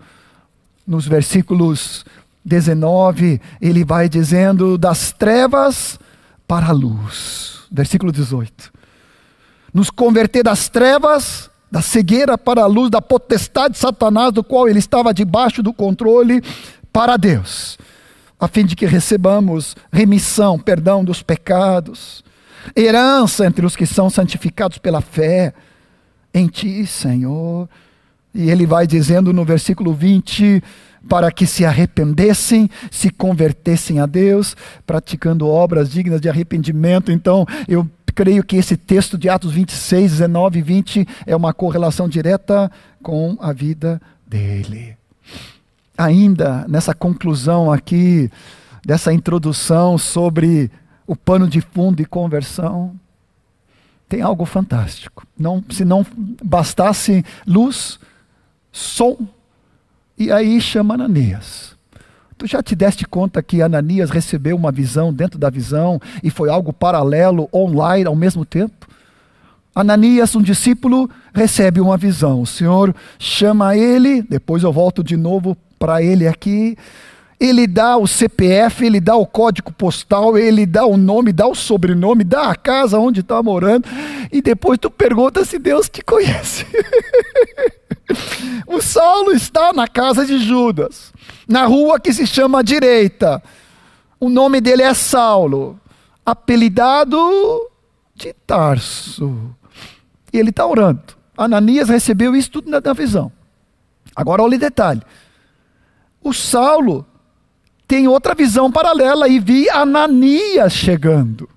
[0.88, 2.04] nos versículos
[2.44, 6.00] 19, ele vai dizendo das trevas
[6.48, 8.74] para a luz versículo 18.
[9.72, 14.68] Nos converter das trevas, da cegueira para a luz, da potestade de Satanás, do qual
[14.68, 16.42] ele estava debaixo do controle,
[16.92, 17.78] para Deus,
[18.40, 22.24] a fim de que recebamos remissão, perdão dos pecados,
[22.76, 25.54] herança entre os que são santificados pela fé
[26.34, 27.68] em Ti, Senhor.
[28.34, 30.62] E ele vai dizendo no versículo 20:
[31.08, 37.12] para que se arrependessem, se convertessem a Deus, praticando obras dignas de arrependimento.
[37.12, 42.10] Então, eu creio que esse texto de Atos 26, 19 e 20 é uma correlação
[42.10, 42.72] direta
[43.02, 44.98] com a vida dele.
[45.98, 48.30] Ainda nessa conclusão aqui,
[48.86, 50.72] dessa introdução sobre
[51.06, 52.94] o pano de fundo e conversão,
[54.08, 55.26] tem algo fantástico.
[55.38, 56.06] Não, se não
[56.44, 58.00] bastasse luz,
[58.72, 59.18] som
[60.18, 61.76] e aí chama Ananias.
[62.38, 66.50] Tu já te deste conta que Ananias recebeu uma visão dentro da visão e foi
[66.50, 68.88] algo paralelo, online ao mesmo tempo?
[69.74, 72.42] Ananias, um discípulo, recebe uma visão.
[72.42, 76.78] O Senhor chama ele, depois eu volto de novo para ele aqui.
[77.40, 81.54] Ele dá o CPF, ele dá o código postal, ele dá o nome, dá o
[81.54, 83.88] sobrenome, dá a casa onde está morando.
[84.32, 86.66] E depois tu pergunta se Deus te conhece.
[88.66, 91.14] O Saulo está na casa de Judas,
[91.48, 93.42] na rua que se chama Direita.
[94.20, 95.80] O nome dele é Saulo,
[96.26, 97.18] apelidado
[98.16, 99.56] de Tarso.
[100.34, 101.02] E ele está orando.
[101.38, 103.32] Ananias recebeu isso tudo na, na visão.
[104.16, 105.02] Agora olha o detalhe.
[106.28, 107.06] O Saulo
[107.88, 111.48] tem outra visão paralela e vi Ananias chegando.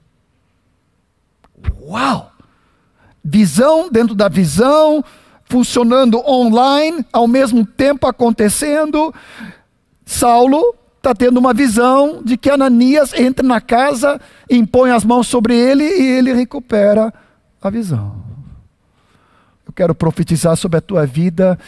[1.82, 2.30] Uau!
[3.22, 5.04] Visão dentro da visão,
[5.44, 9.12] funcionando online, ao mesmo tempo acontecendo.
[10.06, 15.56] Saulo está tendo uma visão de que Ananias entra na casa, impõe as mãos sobre
[15.56, 17.12] ele e ele recupera
[17.60, 18.22] a visão.
[19.66, 21.58] Eu quero profetizar sobre a tua vida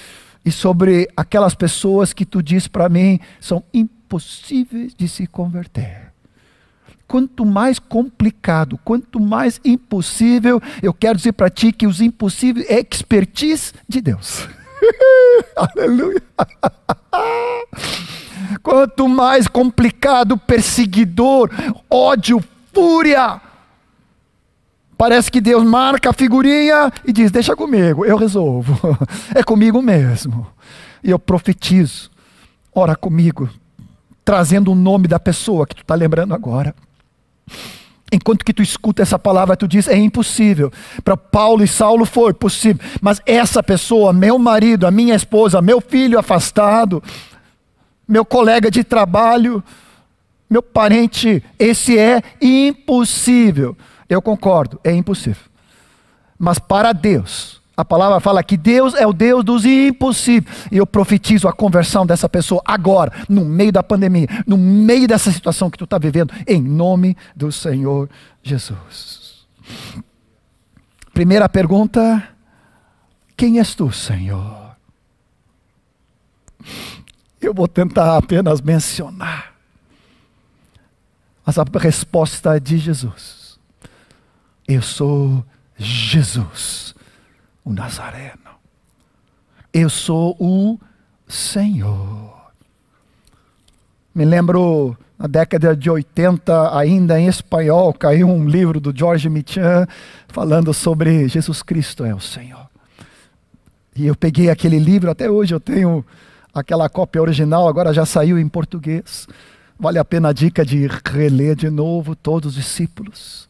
[0.44, 6.12] e sobre aquelas pessoas que tu diz para mim são impossíveis de se converter
[7.12, 12.80] quanto mais complicado, quanto mais impossível, eu quero dizer para ti que os impossíveis é
[12.80, 14.48] expertise de Deus.
[15.54, 16.22] Aleluia.
[18.62, 21.50] quanto mais complicado, perseguidor,
[21.90, 23.38] ódio, fúria.
[25.02, 28.96] Parece que Deus marca a figurinha e diz: Deixa comigo, eu resolvo.
[29.34, 30.46] É comigo mesmo.
[31.02, 32.08] E eu profetizo.
[32.72, 33.50] Ora comigo,
[34.24, 36.72] trazendo o nome da pessoa que tu está lembrando agora.
[38.12, 40.70] Enquanto que tu escuta essa palavra, tu diz: é impossível.
[41.02, 42.80] Para Paulo e Saulo foi possível.
[43.00, 47.02] Mas essa pessoa, meu marido, a minha esposa, meu filho afastado,
[48.06, 49.64] meu colega de trabalho,
[50.48, 53.76] meu parente, esse é impossível.
[54.12, 55.42] Eu concordo, é impossível.
[56.38, 60.66] Mas para Deus, a palavra fala que Deus é o Deus dos impossíveis.
[60.70, 65.32] E eu profetizo a conversão dessa pessoa agora, no meio da pandemia, no meio dessa
[65.32, 68.10] situação que tu está vivendo, em nome do Senhor
[68.42, 69.46] Jesus.
[71.14, 72.22] Primeira pergunta:
[73.34, 74.76] Quem és tu, Senhor?
[77.40, 79.54] Eu vou tentar apenas mencionar.
[81.46, 83.41] Mas a resposta de Jesus.
[84.66, 85.44] Eu sou
[85.76, 86.94] Jesus
[87.64, 88.38] o Nazareno.
[89.72, 90.78] Eu sou o
[91.26, 92.32] Senhor.
[94.14, 99.86] Me lembro, na década de 80, ainda em espanhol, caiu um livro do George Michan
[100.28, 102.68] falando sobre Jesus Cristo é o Senhor.
[103.96, 106.04] E eu peguei aquele livro, até hoje eu tenho
[106.52, 109.26] aquela cópia original, agora já saiu em português.
[109.78, 113.48] Vale a pena a dica de reler de novo todos os discípulos.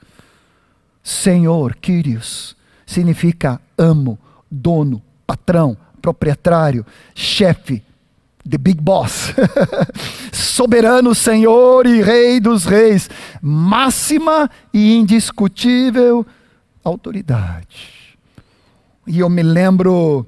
[1.02, 4.18] Senhor, Kyrios, significa amo,
[4.50, 6.84] dono, patrão, proprietário,
[7.14, 7.82] chefe,
[8.48, 9.32] the big boss,
[10.32, 13.08] soberano Senhor e Rei dos Reis,
[13.40, 16.26] máxima e indiscutível
[16.84, 18.02] autoridade.
[19.06, 20.26] E eu me lembro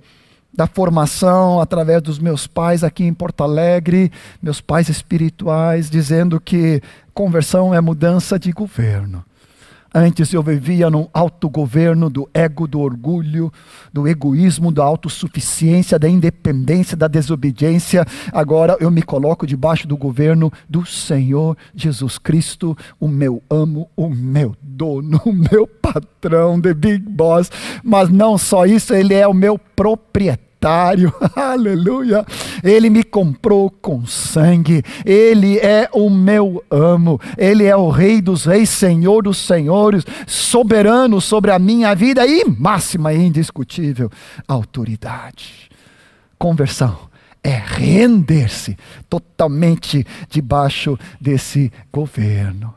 [0.53, 4.11] da formação através dos meus pais aqui em Porto Alegre,
[4.41, 6.81] meus pais espirituais, dizendo que
[7.13, 9.25] conversão é mudança de governo.
[9.97, 13.53] Antes eu vivia num autogoverno do ego, do orgulho,
[13.93, 18.05] do egoísmo, da autossuficiência, da independência, da desobediência.
[18.33, 24.09] Agora eu me coloco debaixo do governo do Senhor Jesus Cristo, o meu amo, o
[24.09, 27.49] meu dono, o meu patrão, the big boss.
[27.85, 30.44] Mas não só isso, ele é o meu proprietário
[31.35, 32.25] aleluia.
[32.63, 38.45] Ele me comprou com sangue, ele é o meu amo, ele é o Rei dos
[38.45, 44.11] Reis, Senhor dos Senhores, soberano sobre a minha vida e máxima e indiscutível
[44.49, 45.71] autoridade.
[46.39, 46.97] Conversão
[47.43, 48.77] é render-se
[49.09, 52.75] totalmente debaixo desse governo.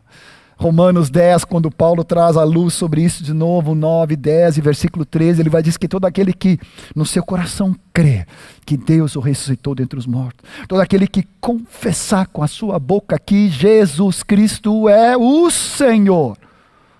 [0.57, 5.05] Romanos 10, quando Paulo traz a luz sobre isso de novo, 9, 10 e versículo
[5.05, 6.59] 13, ele vai dizer que todo aquele que
[6.95, 8.25] no seu coração crê
[8.65, 13.19] que Deus o ressuscitou dentre os mortos, todo aquele que confessar com a sua boca
[13.19, 16.35] que Jesus Cristo é o Senhor,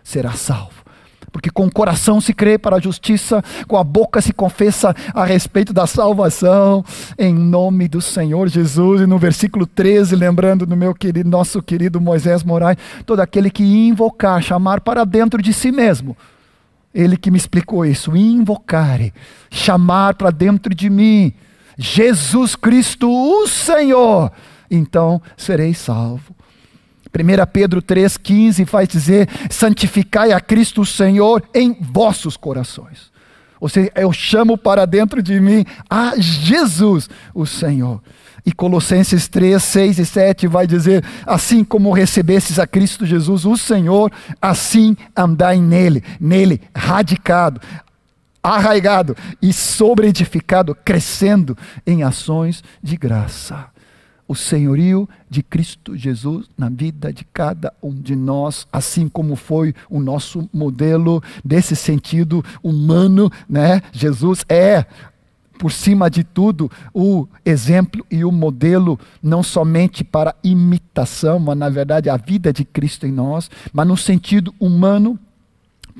[0.03, 0.76] será salvo.
[1.37, 5.23] Porque com o coração se crê para a justiça, com a boca se confessa a
[5.23, 6.83] respeito da salvação,
[7.15, 9.01] em nome do Senhor Jesus.
[9.01, 13.63] E no versículo 13, lembrando do meu querido, nosso querido Moisés Moraes, todo aquele que
[13.63, 16.17] invocar, chamar para dentro de si mesmo.
[16.91, 19.13] Ele que me explicou isso, invocare,
[19.51, 21.31] chamar para dentro de mim,
[21.77, 24.31] Jesus Cristo, o Senhor,
[24.71, 26.35] então serei salvo.
[27.07, 33.11] 1 Pedro 3,15 faz dizer: santificai a Cristo Senhor em vossos corações.
[33.59, 38.01] Ou seja, eu chamo para dentro de mim a Jesus, o Senhor.
[38.45, 43.57] E Colossenses 3, 6 e 7 vai dizer: Assim como recebestes a Cristo Jesus, o
[43.57, 47.59] Senhor, assim andai nele, nele, radicado,
[48.41, 53.65] arraigado e sobreedificado, crescendo em ações de graça
[54.27, 59.73] o senhorio de Cristo Jesus na vida de cada um de nós, assim como foi
[59.89, 63.81] o nosso modelo desse sentido humano, né?
[63.91, 64.85] Jesus é
[65.57, 71.67] por cima de tudo, o exemplo e o modelo, não somente para imitação, mas na
[71.67, 75.19] verdade a vida de Cristo em nós, mas no sentido humano.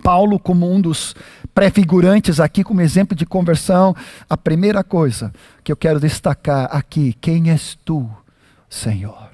[0.01, 1.15] Paulo, como um dos
[1.53, 3.95] prefigurantes aqui, como exemplo de conversão,
[4.29, 5.33] a primeira coisa
[5.63, 8.09] que eu quero destacar aqui: quem és tu,
[8.69, 9.29] Senhor?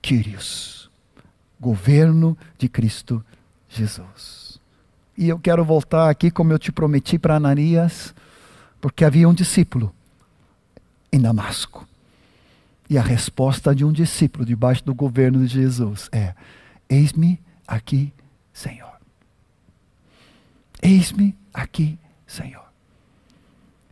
[0.00, 0.90] Quírios,
[1.60, 3.24] governo de Cristo
[3.68, 4.58] Jesus.
[5.18, 8.14] E eu quero voltar aqui, como eu te prometi para Ananias,
[8.80, 9.92] porque havia um discípulo
[11.12, 11.86] em Damasco.
[12.88, 16.34] E a resposta de um discípulo debaixo do governo de Jesus é:
[16.88, 18.12] Eis-me aqui,
[18.52, 18.85] Senhor.
[20.82, 22.66] Eis-me aqui, Senhor.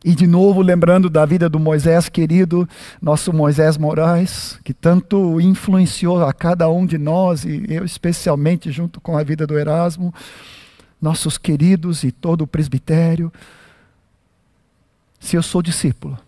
[0.05, 2.68] E de novo, lembrando da vida do Moisés querido,
[3.01, 9.01] nosso Moisés Moraes, que tanto influenciou a cada um de nós, e eu especialmente, junto
[9.01, 10.12] com a vida do Erasmo,
[11.01, 13.32] nossos queridos e todo o presbitério.
[15.18, 16.18] Se eu sou discípulo,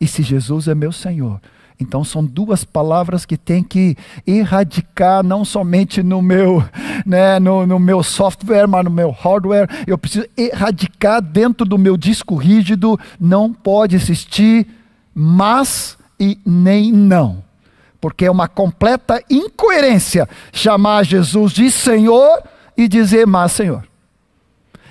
[0.00, 1.40] e se Jesus é meu Senhor,
[1.80, 6.62] então são duas palavras que tem que erradicar não somente no meu,
[7.06, 9.68] né, no, no, meu software, mas no meu hardware.
[9.86, 12.98] Eu preciso erradicar dentro do meu disco rígido.
[13.20, 14.66] Não pode existir
[15.14, 17.44] mas e nem não.
[18.00, 22.42] Porque é uma completa incoerência chamar Jesus de Senhor
[22.76, 23.84] e dizer mas Senhor.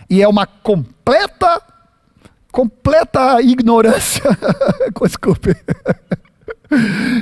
[0.10, 1.62] E é uma completa
[2.50, 4.24] completa ignorância.
[5.02, 5.56] Desculpe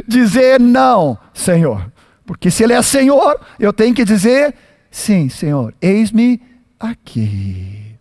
[0.08, 1.92] dizer não, Senhor.
[2.26, 4.56] Porque se Ele é Senhor, eu tenho que dizer
[4.90, 6.42] sim, Senhor, eis-me
[6.80, 7.96] aqui.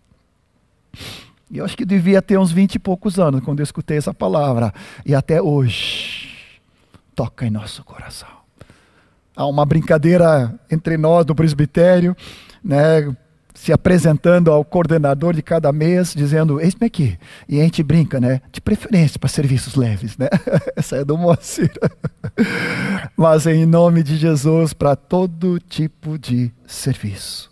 [1.51, 4.13] E eu acho que devia ter uns vinte e poucos anos quando eu escutei essa
[4.13, 4.73] palavra.
[5.05, 6.59] E até hoje,
[7.15, 8.29] toca em nosso coração.
[9.35, 12.15] Há uma brincadeira entre nós do presbitério,
[12.63, 13.15] né?
[13.55, 17.17] Se apresentando ao coordenador de cada mês, dizendo: Eis-me aqui.
[17.47, 18.41] E a gente brinca, né?
[18.51, 20.27] De preferência para serviços leves, né?
[20.75, 21.71] Essa é do Moacir.
[23.17, 27.49] Mas em nome de Jesus, para todo tipo de serviço.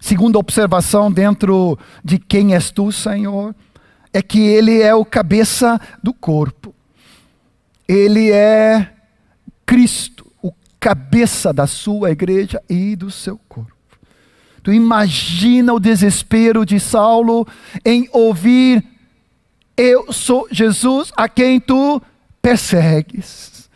[0.00, 3.54] Segunda observação dentro de quem és tu, Senhor,
[4.12, 6.74] é que Ele é o cabeça do corpo.
[7.86, 8.90] Ele é
[9.66, 10.26] Cristo,
[10.80, 13.75] cabeça da sua igreja e do seu corpo.
[14.66, 17.46] Tu imagina o desespero de Saulo
[17.84, 18.84] em ouvir:
[19.76, 22.02] Eu sou Jesus a quem tu
[22.42, 23.70] persegues.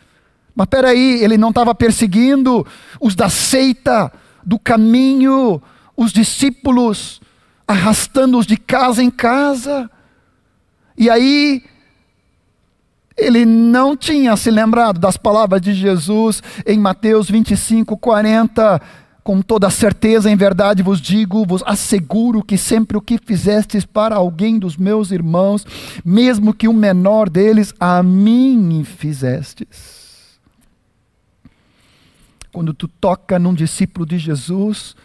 [0.53, 2.67] Mas peraí, ele não estava perseguindo
[2.99, 4.11] os da seita,
[4.43, 5.61] do caminho,
[5.95, 7.21] os discípulos,
[7.65, 9.89] arrastando-os de casa em casa.
[10.97, 11.63] E aí,
[13.15, 18.81] ele não tinha se lembrado das palavras de Jesus em Mateus 25, 40.
[19.23, 24.15] Com toda certeza, em verdade vos digo, vos asseguro que sempre o que fizestes para
[24.15, 25.65] alguém dos meus irmãos,
[26.03, 30.39] mesmo que o menor deles, a mim fizestes.
[32.51, 34.95] Quando tu toca num discípulo de Jesus,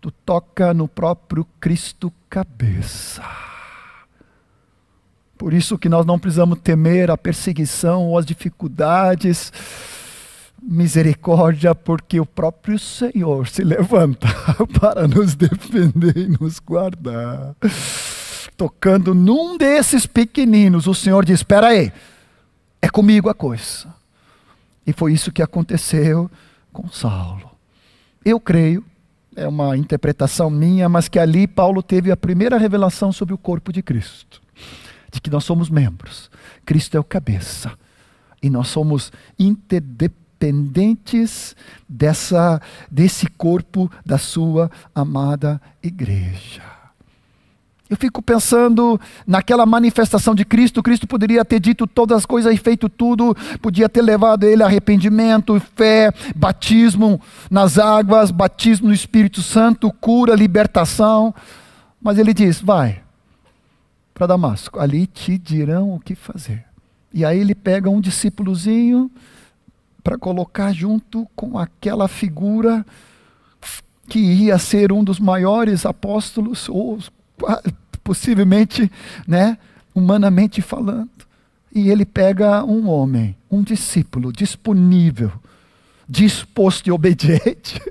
[0.00, 3.22] tu toca no próprio Cristo cabeça.
[5.36, 9.52] Por isso que nós não precisamos temer a perseguição ou as dificuldades.
[10.68, 14.26] Misericórdia, porque o próprio Senhor se levanta
[14.80, 17.54] para nos defender e nos guardar.
[18.56, 21.92] Tocando num desses pequeninos, o Senhor diz: Espera aí,
[22.82, 23.94] é comigo a coisa.
[24.84, 26.28] E foi isso que aconteceu
[26.72, 27.52] com Saulo.
[28.24, 28.84] Eu creio,
[29.36, 33.72] é uma interpretação minha, mas que ali Paulo teve a primeira revelação sobre o corpo
[33.72, 34.42] de Cristo
[35.12, 36.28] de que nós somos membros.
[36.64, 37.72] Cristo é o cabeça.
[38.42, 40.25] E nós somos interdependentes
[41.88, 42.60] dessa,
[42.90, 46.62] desse corpo da sua amada igreja.
[47.88, 50.82] Eu fico pensando naquela manifestação de Cristo.
[50.82, 55.60] Cristo poderia ter dito todas as coisas e feito tudo, podia ter levado ele arrependimento,
[55.76, 61.32] fé, batismo nas águas, batismo no Espírito Santo, cura, libertação.
[62.02, 63.02] Mas ele diz: vai,
[64.12, 64.80] para Damasco.
[64.80, 66.64] Ali te dirão o que fazer.
[67.12, 69.10] E aí ele pega um discípulozinho
[70.06, 72.86] para colocar junto com aquela figura
[74.08, 77.00] que ia ser um dos maiores apóstolos, ou
[78.04, 78.88] possivelmente,
[79.26, 79.58] né,
[79.92, 81.10] humanamente falando.
[81.74, 85.32] E ele pega um homem, um discípulo disponível,
[86.08, 87.82] disposto e obediente.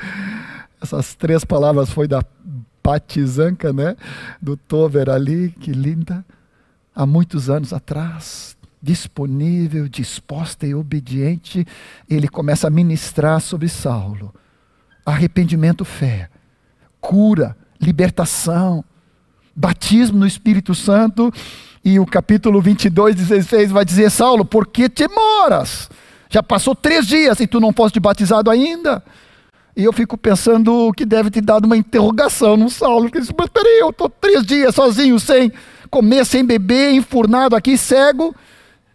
[0.82, 2.24] Essas três palavras foi da
[2.82, 3.94] patizanca, né?
[4.40, 6.24] Do Tover ali, que linda.
[6.94, 11.64] Há muitos anos atrás, disponível, disposta e obediente,
[12.10, 14.34] ele começa a ministrar sobre Saulo.
[15.06, 16.28] Arrependimento, fé,
[17.00, 18.84] cura, libertação,
[19.54, 21.32] batismo no Espírito Santo.
[21.84, 25.88] E o capítulo 22, 16 vai dizer: Saulo, por que te moras?
[26.28, 29.02] Já passou três dias e tu não foste batizado ainda?
[29.76, 33.10] E eu fico pensando que deve ter dado uma interrogação no Saulo.
[33.10, 35.52] Que disse, mas peraí, eu estou três dias sozinho, sem
[35.90, 38.34] comer, sem beber, enfurnado aqui, cego.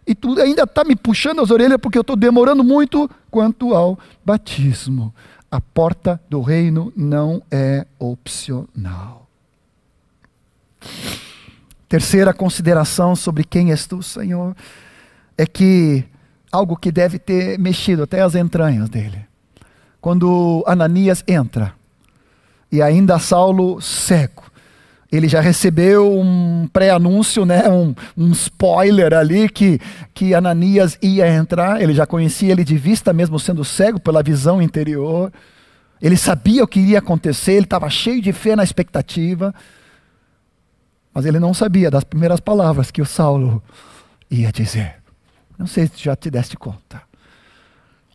[0.08, 3.98] E tu ainda está me puxando as orelhas porque eu estou demorando muito quanto ao
[4.24, 5.14] batismo.
[5.50, 9.28] A porta do reino não é opcional.
[11.88, 14.56] Terceira consideração sobre quem és tu, Senhor,
[15.36, 16.04] é que
[16.50, 19.28] algo que deve ter mexido até as entranhas dele
[20.00, 21.74] quando Ananias entra,
[22.70, 24.44] e ainda Saulo cego,
[25.10, 29.80] ele já recebeu um pré-anúncio, né, um, um, spoiler ali que,
[30.12, 34.60] que Ananias ia entrar, ele já conhecia ele de vista, mesmo sendo cego pela visão
[34.60, 35.32] interior,
[36.00, 39.54] ele sabia o que iria acontecer, ele estava cheio de fé na expectativa,
[41.12, 43.62] mas ele não sabia das primeiras palavras que o Saulo
[44.30, 44.96] ia dizer.
[45.58, 47.02] Não sei se já te deste conta.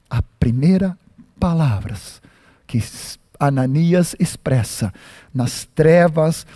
[0.10, 0.98] A primeira
[1.40, 2.22] palavras
[2.66, 2.82] que
[3.38, 4.94] Ananias expressa
[5.34, 6.48] nas trevas,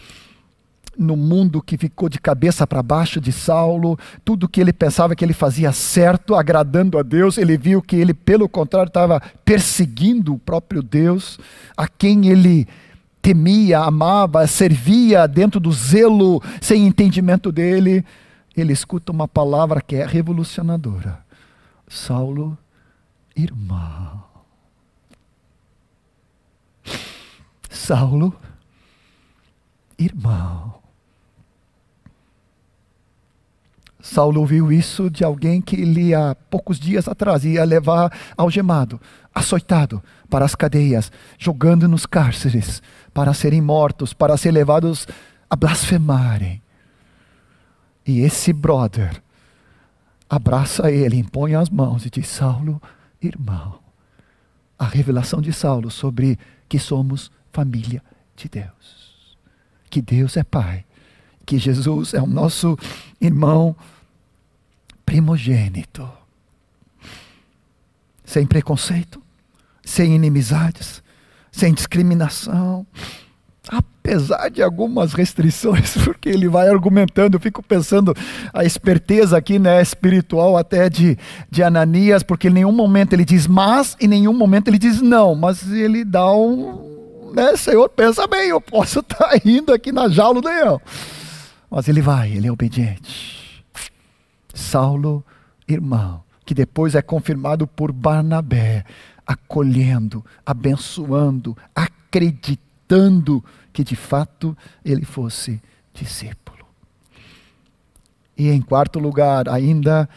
[0.98, 5.24] no mundo que ficou de cabeça para baixo de Saulo, tudo que ele pensava que
[5.24, 10.40] ele fazia certo, agradando a Deus, ele viu que ele, pelo contrário, estava perseguindo o
[10.40, 11.40] próprio Deus,
[11.76, 12.68] a quem ele
[13.22, 18.06] temia, amava, servia dentro do zelo, sem entendimento dele.
[18.56, 21.20] Ele escuta uma palavra que é revolucionadora:
[21.88, 22.58] Saulo,
[23.36, 24.24] irmão.
[27.70, 28.34] Saulo,
[30.00, 30.87] irmão.
[34.08, 39.02] Saulo ouviu isso de alguém que ele há poucos dias atrás ia levar algemado,
[39.36, 42.82] açoitado para as cadeias, jogando nos cárceres,
[43.14, 45.06] para serem mortos, para ser levados
[45.50, 46.62] a blasfemarem.
[48.06, 49.22] E esse brother
[50.30, 52.82] abraça ele, impõe as mãos e diz: Saulo,
[53.22, 53.80] irmão.
[54.80, 56.40] A revelação de Saulo sobre
[56.70, 58.02] que somos família
[58.38, 59.38] de Deus.
[59.90, 60.86] Que Deus é Pai.
[61.46, 62.78] Que Jesus é o nosso
[63.20, 63.76] irmão
[65.08, 66.08] primogênito.
[68.26, 69.24] Sem preconceito,
[69.82, 71.02] sem inimizades,
[71.50, 72.86] sem discriminação.
[73.70, 78.14] Apesar de algumas restrições, porque ele vai argumentando, eu fico pensando
[78.54, 81.18] a esperteza aqui, né, espiritual até de,
[81.50, 85.36] de Ananias, porque em nenhum momento ele diz mas, em nenhum momento ele diz não,
[85.36, 90.10] mas ele dá um, né, Senhor, pensa bem, eu posso estar tá indo aqui na
[90.10, 90.82] jaula do.
[91.72, 93.47] Mas ele vai, ele é obediente.
[94.58, 95.24] Saulo,
[95.68, 98.84] irmão, que depois é confirmado por Barnabé,
[99.26, 105.62] acolhendo, abençoando, acreditando que de fato ele fosse
[105.94, 106.66] discípulo.
[108.38, 110.08] E em quarto lugar, ainda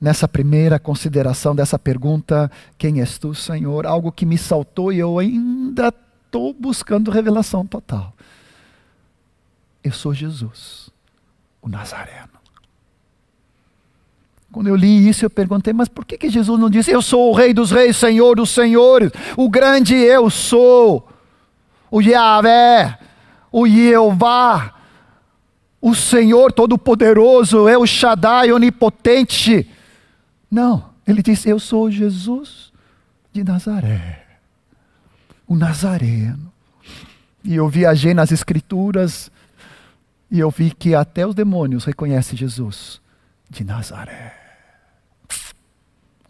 [0.00, 3.86] nessa primeira consideração dessa pergunta, quem és tu, Senhor?
[3.86, 5.92] Algo que me saltou e eu ainda
[6.26, 8.12] estou buscando revelação total.
[9.82, 10.90] Eu sou Jesus,
[11.62, 12.35] o Nazareno.
[14.56, 17.30] Quando eu li isso, eu perguntei, mas por que, que Jesus não disse, eu sou
[17.30, 21.06] o Rei dos Reis, Senhor dos Senhores, o grande eu sou,
[21.90, 22.98] o Yahvé,
[23.52, 24.72] o Jeová,
[25.78, 29.70] o Senhor Todo-Poderoso, é o Shaddai Onipotente.
[30.50, 32.72] Não, ele disse, eu sou Jesus
[33.34, 34.24] de Nazaré,
[35.46, 36.50] o Nazareno.
[37.44, 39.30] E eu viajei nas Escrituras
[40.30, 43.02] e eu vi que até os demônios reconhecem Jesus
[43.50, 44.45] de Nazaré.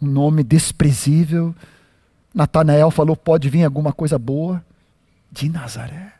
[0.01, 1.55] Um nome desprezível.
[2.33, 4.63] Natanael falou: pode vir alguma coisa boa
[5.31, 6.13] de Nazaré.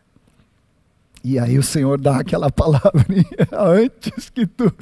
[1.23, 4.73] E aí o Senhor dá aquela palavrinha antes que tu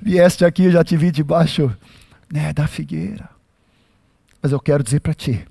[0.00, 1.74] vieste aqui, eu já te vi debaixo
[2.32, 3.28] né, da figueira.
[4.42, 5.44] Mas eu quero dizer para ti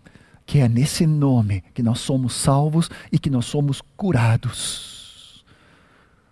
[0.46, 5.44] que é nesse nome que nós somos salvos e que nós somos curados.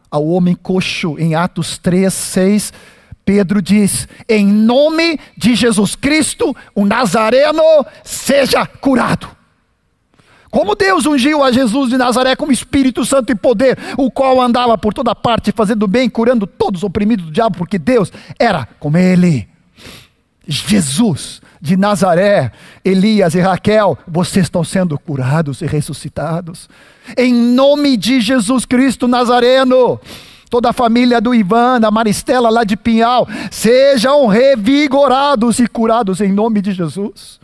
[0.09, 2.73] Ao homem coxo, em Atos 3, 6,
[3.25, 7.63] Pedro diz: em nome de Jesus Cristo, o Nazareno
[8.03, 9.27] seja curado.
[10.49, 14.77] Como Deus ungiu a Jesus de Nazaré com Espírito Santo e poder, o qual andava
[14.77, 18.95] por toda parte fazendo bem, curando todos os oprimidos do diabo, porque Deus era com
[18.97, 19.47] ele.
[20.45, 22.51] Jesus de Nazaré,
[22.83, 26.67] Elias e Raquel, vocês estão sendo curados e ressuscitados.
[27.15, 30.01] Em nome de Jesus Cristo Nazareno
[30.51, 36.29] toda a família do Ivan, da Maristela lá de Pinhal, sejam revigorados e curados em
[36.29, 37.39] nome de Jesus.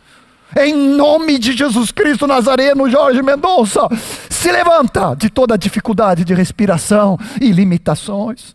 [0.58, 3.88] Em nome de Jesus Cristo Nazareno, Jorge Mendonça,
[4.30, 8.54] se levanta de toda dificuldade de respiração e limitações.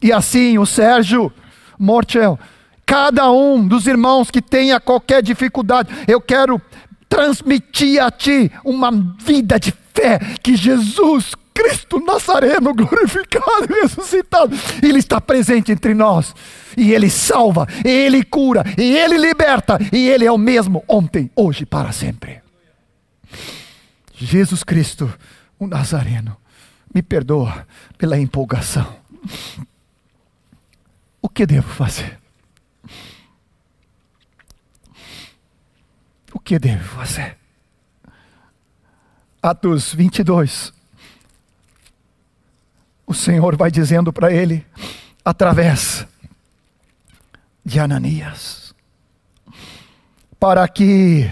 [0.00, 1.32] E assim o Sérgio
[1.76, 2.38] Mortel,
[2.86, 6.62] cada um dos irmãos que tenha qualquer dificuldade, eu quero
[7.08, 14.56] transmitir a ti uma vida de fé que Jesus Cristo Nazareno glorificado e ressuscitado.
[14.80, 16.32] Ele está presente entre nós.
[16.76, 21.28] E Ele salva, e Ele cura, e Ele liberta, e Ele é o mesmo ontem,
[21.34, 22.40] hoje, para sempre.
[24.14, 25.12] Jesus Cristo,
[25.58, 26.36] o Nazareno,
[26.94, 28.96] me perdoa pela empolgação.
[31.20, 32.20] O que devo fazer?
[36.32, 37.36] O que devo fazer?
[39.42, 40.77] Atos 22,
[43.08, 44.66] o Senhor vai dizendo para ele,
[45.24, 46.06] através
[47.64, 48.74] de Ananias,
[50.38, 51.26] para que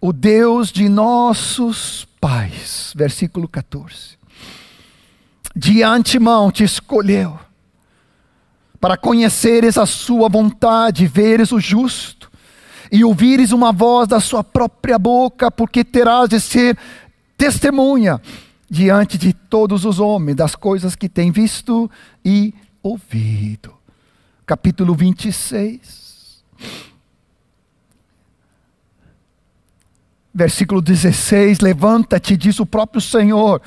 [0.00, 4.16] o Deus de nossos pais, versículo 14,
[5.56, 7.36] de antemão te escolheu,
[8.80, 12.30] para conheceres a sua vontade, veres o justo,
[12.92, 16.78] e ouvires uma voz da sua própria boca, porque terás de ser
[17.36, 18.20] testemunha
[18.68, 21.90] diante de todos os homens das coisas que tem visto
[22.24, 22.52] e
[22.82, 23.74] ouvido.
[24.44, 26.44] Capítulo 26.
[30.34, 33.62] Versículo 16: Levanta-te, diz o próprio Senhor,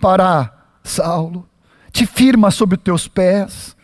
[0.00, 0.52] para
[0.84, 1.48] Saulo,
[1.90, 3.76] te firma sobre os teus pés,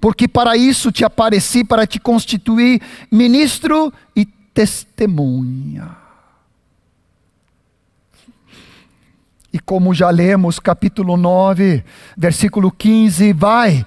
[0.00, 6.03] porque para isso te apareci, para te constituir ministro e testemunha.
[9.54, 11.84] E como já lemos, capítulo 9,
[12.16, 13.86] versículo 15, vai.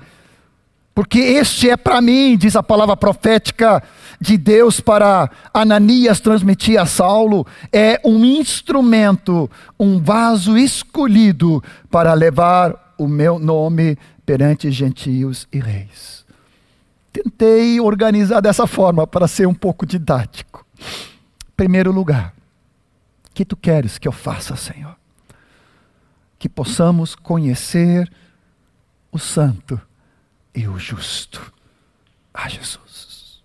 [0.96, 3.84] Porque este é para mim, diz a palavra profética
[4.18, 11.62] de Deus para Ananias transmitir a Saulo, é um instrumento, um vaso escolhido
[11.92, 16.26] para levar o meu nome perante gentios e reis.
[17.12, 20.66] Tentei organizar dessa forma para ser um pouco didático.
[21.58, 22.34] Primeiro lugar,
[23.34, 24.96] que tu queres que eu faça, Senhor?
[26.40, 28.12] Que possamos conhecer
[29.12, 29.80] o santo
[30.54, 31.54] e o justo,
[32.34, 33.44] a Jesus.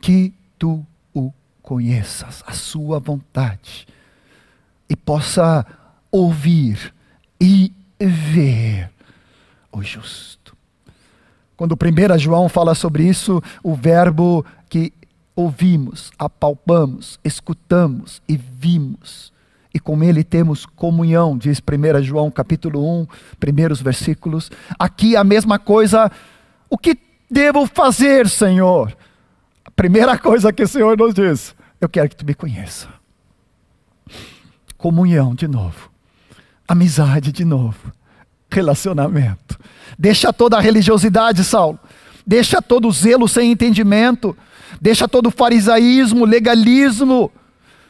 [0.00, 1.32] Que tu o
[1.62, 3.86] conheças a Sua vontade
[4.88, 5.66] e possa
[6.10, 6.94] ouvir
[7.40, 8.90] e ver
[9.72, 10.56] o justo.
[11.56, 14.92] Quando o 1 João fala sobre isso, o verbo que
[15.34, 19.32] ouvimos, apalpamos, escutamos e vimos,
[19.76, 23.06] e com ele temos comunhão, diz 1 João capítulo 1,
[23.38, 24.50] primeiros versículos.
[24.78, 26.10] Aqui a mesma coisa,
[26.70, 26.96] o que
[27.30, 28.96] devo fazer, Senhor?
[29.62, 32.88] A primeira coisa que o Senhor nos diz, eu quero que tu me conheça.
[34.78, 35.90] Comunhão de novo,
[36.66, 37.92] amizade de novo,
[38.50, 39.60] relacionamento.
[39.98, 41.78] Deixa toda a religiosidade, Saulo.
[42.26, 44.34] Deixa todo o zelo sem entendimento.
[44.80, 47.30] Deixa todo o farisaísmo, legalismo.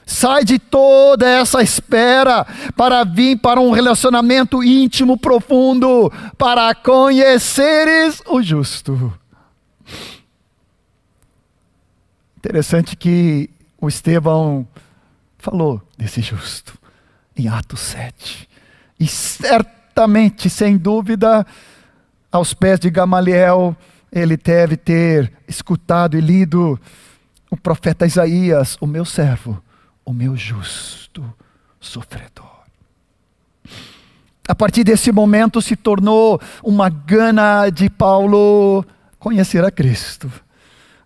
[0.08, 2.46] Sai de toda essa espera
[2.76, 9.12] para vir para um relacionamento íntimo, profundo, para conheceres o justo.
[12.38, 13.50] Interessante que
[13.80, 14.66] o Estevão
[15.36, 16.78] falou desse justo
[17.36, 18.48] em Atos 7.
[18.98, 21.44] E certamente, sem dúvida,
[22.30, 23.76] aos pés de Gamaliel,
[24.10, 26.80] ele deve ter escutado e lido
[27.50, 29.62] o profeta Isaías, o meu servo,
[30.06, 31.22] o meu justo
[31.80, 32.46] sofredor.
[34.48, 38.84] A partir desse momento se tornou uma gana de Paulo
[39.18, 40.30] conhecer a Cristo.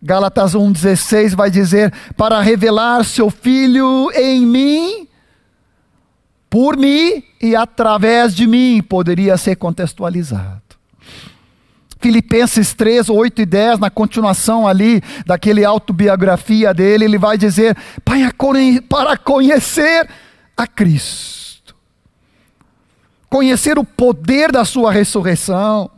[0.02, 5.08] Gálatas 1,16 vai dizer: para revelar seu filho em mim,
[6.50, 10.69] por mim e através de mim, poderia ser contextualizado.
[12.00, 17.76] Filipenses 3, 8 e 10, na continuação ali daquele autobiografia dele, ele vai dizer:
[18.88, 20.08] para conhecer
[20.56, 21.76] a Cristo,
[23.28, 25.90] conhecer o poder da Sua ressurreição.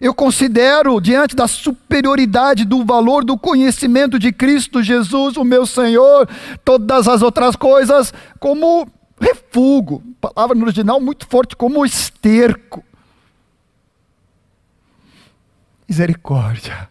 [0.00, 6.28] Eu considero, diante da superioridade do valor do conhecimento de Cristo Jesus, o meu Senhor,
[6.64, 8.88] todas as outras coisas, como
[9.20, 12.84] refúgio, palavra no original muito forte, como esterco
[15.88, 16.88] misericórdia.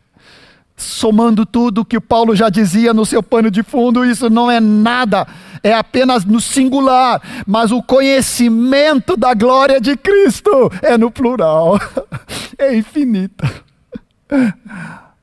[0.76, 4.60] Somando tudo que o Paulo já dizia no seu pano de fundo, isso não é
[4.60, 5.28] nada,
[5.62, 11.80] é apenas no singular, mas o conhecimento da glória de Cristo é no plural,
[12.58, 13.50] é infinita.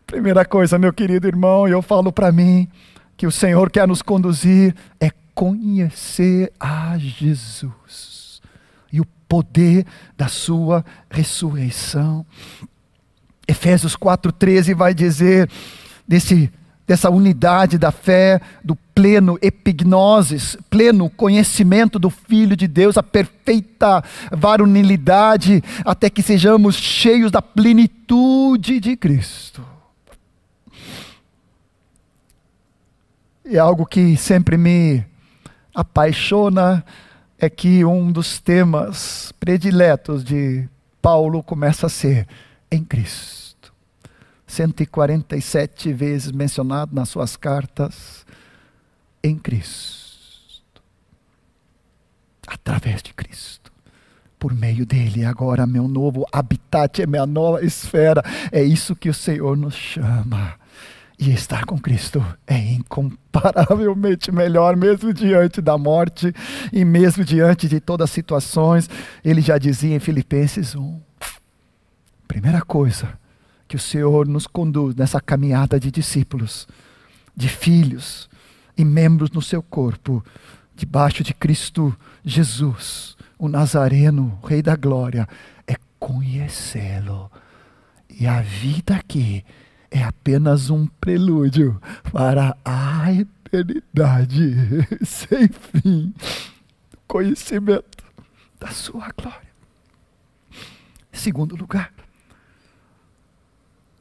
[0.06, 2.68] Primeira coisa, meu querido irmão, eu falo para mim
[3.16, 8.40] que o Senhor quer nos conduzir é conhecer a Jesus
[8.92, 12.26] e o poder da sua ressurreição.
[13.50, 15.50] Efésios 4,13 vai dizer
[16.06, 16.50] desse,
[16.86, 24.04] dessa unidade da fé, do pleno epignosis, pleno conhecimento do Filho de Deus, a perfeita
[24.30, 29.64] varonilidade, até que sejamos cheios da plenitude de Cristo.
[33.44, 35.04] E algo que sempre me
[35.74, 36.84] apaixona
[37.36, 40.68] é que um dos temas prediletos de
[41.02, 42.28] Paulo começa a ser
[42.70, 43.39] em Cristo.
[44.50, 48.26] 147 vezes mencionado nas suas cartas,
[49.22, 50.10] em Cristo.
[52.46, 53.70] Através de Cristo.
[54.38, 58.22] Por meio dele, agora meu novo habitat, é minha nova esfera.
[58.50, 60.54] É isso que o Senhor nos chama.
[61.18, 66.34] E estar com Cristo é incomparavelmente melhor, mesmo diante da morte
[66.72, 68.88] e mesmo diante de todas as situações.
[69.22, 71.00] Ele já dizia em Filipenses 1.
[72.26, 73.19] Primeira coisa,
[73.70, 76.66] que o Senhor nos conduz nessa caminhada de discípulos,
[77.36, 78.28] de filhos
[78.76, 80.24] e membros no seu corpo,
[80.74, 85.28] debaixo de Cristo Jesus, o Nazareno, Rei da Glória,
[85.68, 87.30] é conhecê-lo.
[88.08, 89.44] E a vida aqui
[89.88, 91.80] é apenas um prelúdio
[92.12, 94.56] para a eternidade
[95.06, 96.12] sem fim.
[97.06, 98.04] Conhecimento
[98.58, 99.48] da sua glória.
[101.12, 101.92] Segundo lugar,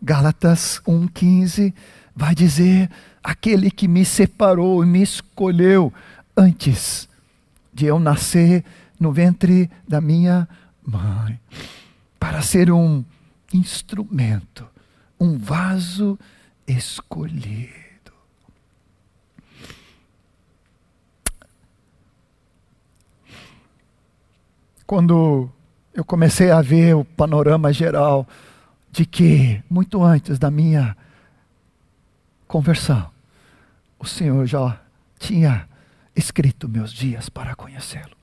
[0.02, 1.74] Gálatas 1,15
[2.16, 2.89] vai dizer:
[3.24, 5.93] aquele que me separou e me escolheu
[6.36, 7.10] antes
[7.74, 8.64] de eu nascer
[9.00, 10.47] no ventre da minha
[10.86, 11.39] mãe,
[12.20, 13.04] para ser um
[13.54, 14.68] instrumento,
[15.20, 16.18] um vaso
[16.68, 17.70] escolhido.
[24.86, 25.50] Quando
[25.93, 28.28] eu comecei a ver o panorama geral
[28.92, 30.96] de que, muito antes da minha
[32.48, 33.10] conversão,
[34.00, 34.80] o Senhor já
[35.18, 35.68] tinha
[36.16, 38.18] escrito meus dias para conhecê-lo.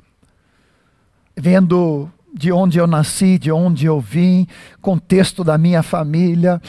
[1.36, 4.46] Vendo de onde eu nasci, de onde eu vim,
[4.80, 6.60] contexto da minha família,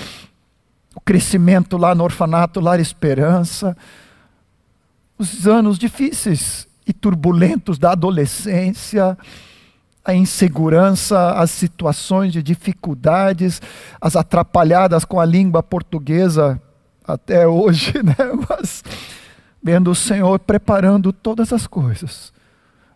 [0.95, 3.75] o crescimento lá no orfanato Lar Esperança,
[5.17, 9.17] os anos difíceis e turbulentos da adolescência,
[10.07, 13.61] a insegurança, as situações de dificuldades,
[13.99, 16.61] as atrapalhadas com a língua portuguesa
[17.05, 18.15] até hoje, né?
[18.49, 18.85] Mas
[19.61, 22.31] vendo o Senhor preparando todas as coisas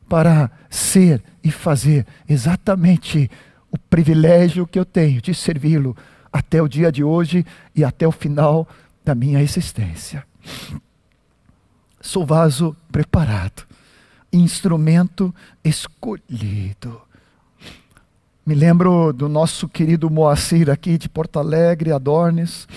[0.07, 3.29] para ser e fazer exatamente
[3.69, 5.97] o privilégio que eu tenho de servi-lo
[6.31, 7.45] até o dia de hoje
[7.75, 8.65] e até o final
[9.03, 10.23] da minha existência.
[11.99, 13.70] Sou vaso preparado
[14.31, 17.01] instrumento escolhido.
[18.45, 22.67] Me lembro do nosso querido Moacir aqui de Porto Alegre, Adornes,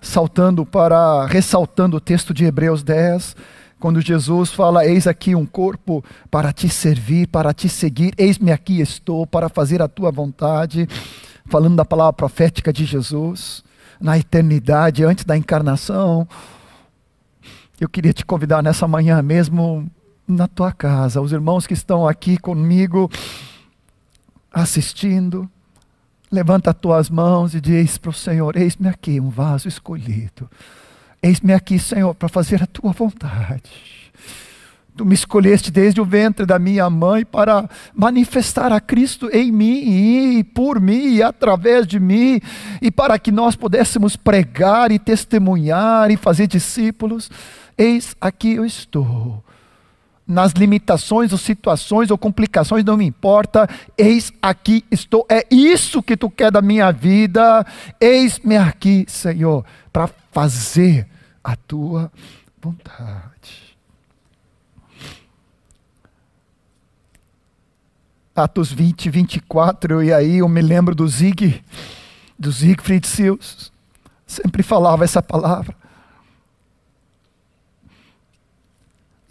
[0.00, 3.34] saltando para, ressaltando o texto de Hebreus 10,
[3.80, 8.80] quando Jesus fala: Eis aqui um corpo para te servir, para te seguir, eis-me aqui
[8.80, 10.88] estou para fazer a tua vontade,
[11.46, 13.64] falando da palavra profética de Jesus,
[14.00, 16.28] na eternidade, antes da encarnação.
[17.80, 19.90] Eu queria te convidar nessa manhã mesmo
[20.26, 23.10] na tua casa, os irmãos que estão aqui comigo
[24.52, 25.48] assistindo,
[26.30, 30.48] levanta as tuas mãos e diz para o Senhor: Eis-me aqui um vaso escolhido.
[31.22, 33.70] Eis-me aqui, Senhor, para fazer a tua vontade.
[34.94, 40.38] Tu me escolheste desde o ventre da minha mãe para manifestar a Cristo em mim
[40.38, 42.40] e por mim e através de mim,
[42.80, 47.30] e para que nós pudéssemos pregar e testemunhar e fazer discípulos.
[47.78, 49.42] Eis aqui eu estou
[50.32, 56.16] nas limitações ou situações ou complicações, não me importa, eis aqui estou, é isso que
[56.16, 57.64] tu quer da minha vida,
[58.00, 61.06] eis-me aqui, Senhor, para fazer
[61.44, 62.10] a tua
[62.60, 63.76] vontade.
[68.34, 71.62] Atos 20, 24, e aí eu me lembro do Zig,
[72.38, 73.70] do Siegfried Sils,
[74.26, 75.81] sempre falava essa palavra.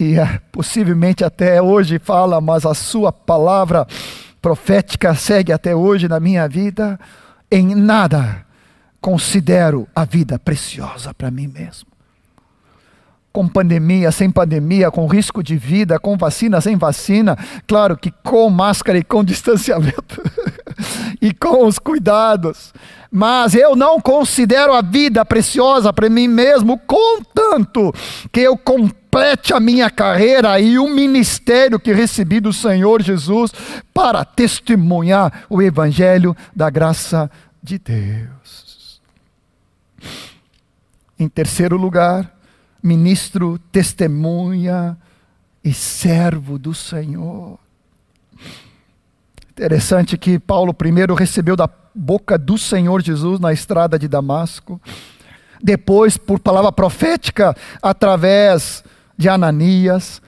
[0.01, 3.85] E é, possivelmente até hoje fala, mas a sua palavra
[4.41, 6.99] profética segue até hoje na minha vida.
[7.51, 8.43] Em nada
[8.99, 11.87] considero a vida preciosa para mim mesmo.
[13.31, 17.37] Com pandemia, sem pandemia, com risco de vida, com vacina, sem vacina,
[17.67, 20.21] claro que com máscara e com distanciamento
[21.21, 22.73] e com os cuidados.
[23.11, 27.93] Mas eu não considero a vida preciosa para mim mesmo, contanto
[28.31, 28.57] que eu
[29.11, 33.51] complete a minha carreira e o ministério que recebi do Senhor Jesus
[33.93, 37.29] para testemunhar o Evangelho da graça
[37.61, 39.01] de Deus.
[41.19, 42.33] Em terceiro lugar,
[42.81, 44.97] ministro, testemunha
[45.61, 47.59] e servo do Senhor.
[49.49, 54.79] Interessante que Paulo primeiro recebeu da boca do Senhor Jesus na estrada de Damasco,
[55.61, 58.85] depois por palavra profética através
[59.21, 60.21] de Ananias.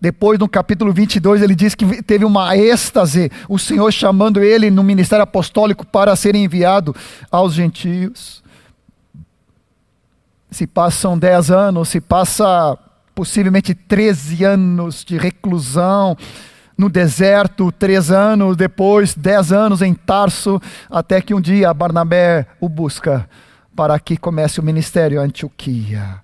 [0.00, 4.82] Depois, no capítulo 22, ele diz que teve uma êxtase, o Senhor chamando ele no
[4.82, 6.94] ministério apostólico para ser enviado
[7.30, 8.42] aos gentios.
[10.50, 12.76] Se passam 10 anos, se passa
[13.14, 16.16] possivelmente 13 anos de reclusão
[16.76, 20.58] no deserto, três anos depois, dez anos em Tarso,
[20.90, 23.28] até que um dia Barnabé o busca
[23.76, 26.22] para que comece o ministério Antioquia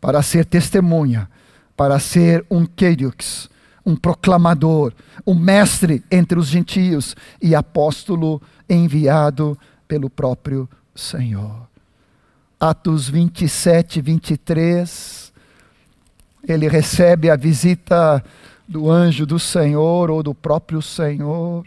[0.00, 1.28] para ser testemunha,
[1.76, 3.48] para ser um Keirux,
[3.84, 4.92] um proclamador,
[5.26, 11.68] um mestre entre os gentios e apóstolo enviado pelo próprio Senhor.
[12.58, 15.32] Atos 27, 23,
[16.46, 18.22] ele recebe a visita
[18.68, 21.66] do anjo do Senhor ou do próprio Senhor.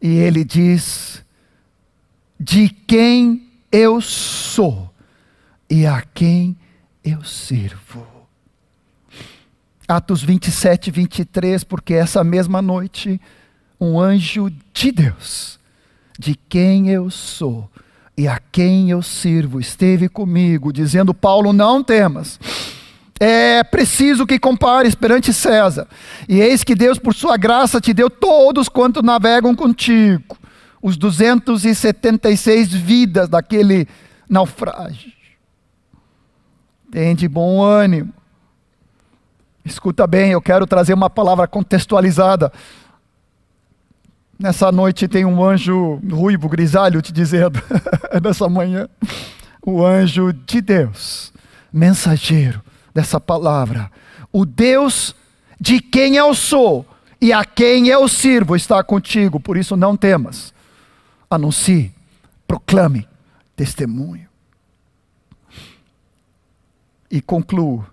[0.00, 1.24] E ele diz:
[2.38, 4.91] De quem eu sou
[5.72, 6.54] e a quem
[7.02, 8.06] eu sirvo.
[9.88, 13.18] Atos 27, 23, porque essa mesma noite,
[13.80, 15.58] um anjo de Deus,
[16.18, 17.70] de quem eu sou
[18.14, 22.38] e a quem eu sirvo, esteve comigo, dizendo: Paulo, não temas.
[23.18, 25.88] É preciso que compares perante César.
[26.28, 30.36] E eis que Deus, por sua graça, te deu todos quanto navegam contigo.
[30.82, 33.88] Os 276 vidas daquele
[34.28, 35.21] naufrágio.
[36.92, 38.12] Tem de bom ânimo.
[39.64, 42.52] Escuta bem, eu quero trazer uma palavra contextualizada.
[44.38, 47.58] Nessa noite tem um anjo ruivo, grisalho, te dizendo,
[48.22, 48.90] nessa manhã,
[49.64, 51.32] o anjo de Deus,
[51.72, 52.62] mensageiro
[52.92, 53.90] dessa palavra,
[54.30, 55.16] o Deus
[55.58, 56.84] de quem eu sou
[57.18, 60.52] e a quem eu sirvo está contigo, por isso não temas.
[61.30, 61.90] Anuncie,
[62.46, 63.08] proclame,
[63.56, 64.31] testemunho.
[67.12, 67.86] E concluo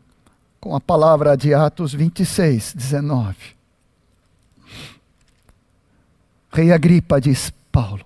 [0.61, 3.35] com a palavra de Atos 26, 19.
[6.53, 8.05] Rei Agripa diz: Paulo,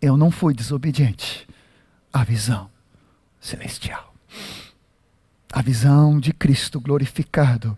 [0.00, 1.44] eu não fui desobediente
[2.12, 2.70] à visão
[3.40, 4.14] celestial.
[5.52, 7.76] A visão de Cristo glorificado,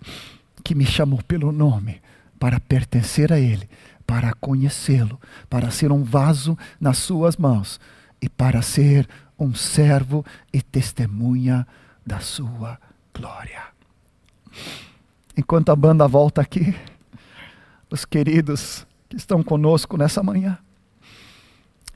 [0.63, 2.03] que me chamou pelo nome
[2.39, 3.71] para pertencer a Ele,
[4.07, 5.19] para conhecê-lo,
[5.49, 7.81] para ser um vaso nas Suas mãos
[8.21, 9.09] e para ser
[9.39, 10.23] um servo
[10.53, 11.67] e testemunha
[12.07, 12.79] da Sua
[13.13, 13.65] glória.
[15.37, 16.75] Enquanto a banda volta aqui,
[17.91, 20.59] os queridos que estão conosco nessa manhã,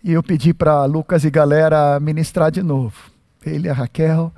[0.02, 3.10] e eu pedi para Lucas e galera ministrar de novo.
[3.44, 4.32] Ele e a Raquel.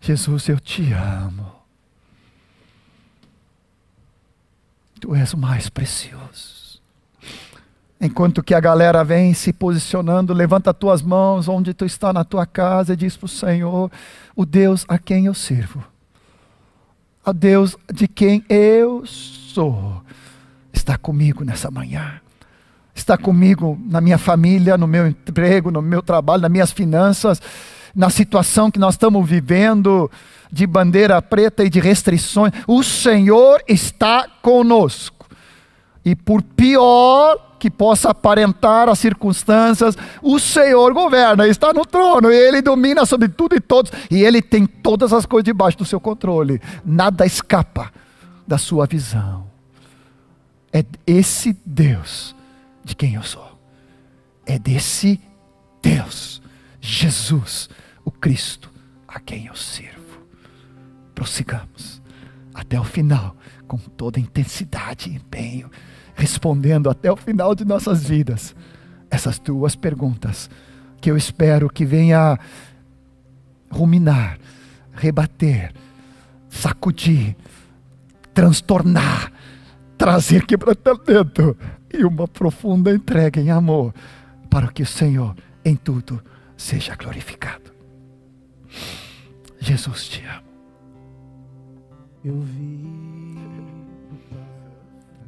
[0.00, 1.52] Jesus, eu te amo.
[5.00, 6.67] Tu és o mais precioso.
[8.00, 12.46] Enquanto que a galera vem se posicionando, levanta tuas mãos onde tu está na tua
[12.46, 13.90] casa e diz para o Senhor,
[14.36, 15.82] o Deus a quem eu sirvo,
[17.24, 20.00] a Deus de quem eu sou,
[20.72, 22.20] está comigo nessa manhã.
[22.94, 27.40] Está comigo na minha família, no meu emprego, no meu trabalho, nas minhas finanças,
[27.94, 30.10] na situação que nós estamos vivendo
[30.50, 32.52] de bandeira preta e de restrições.
[32.66, 35.17] O Senhor está conosco.
[36.04, 42.36] E por pior que possa aparentar as circunstâncias, o Senhor governa, está no trono, e
[42.36, 46.00] Ele domina sobre tudo e todos, e Ele tem todas as coisas debaixo do seu
[46.00, 46.60] controle.
[46.84, 47.92] Nada escapa
[48.46, 49.46] da sua visão.
[50.72, 52.34] É esse Deus
[52.84, 53.58] de quem eu sou.
[54.46, 55.20] É desse
[55.82, 56.40] Deus,
[56.80, 57.68] Jesus,
[58.04, 58.70] o Cristo,
[59.06, 59.98] a quem eu sirvo.
[61.14, 62.00] Prossigamos
[62.54, 63.36] até o final,
[63.66, 65.70] com toda intensidade e empenho,
[66.18, 68.54] respondendo até o final de nossas vidas
[69.08, 70.50] essas duas perguntas,
[71.00, 72.38] que eu espero que venha
[73.70, 74.38] ruminar,
[74.92, 75.72] rebater,
[76.48, 77.34] sacudir,
[78.34, 79.32] transtornar,
[79.96, 81.56] trazer quebrantamento
[81.90, 83.94] e uma profunda entrega em amor,
[84.50, 86.22] para que o Senhor em tudo
[86.56, 87.72] seja glorificado.
[89.60, 90.42] Jesus te ama.
[92.24, 93.38] Eu vi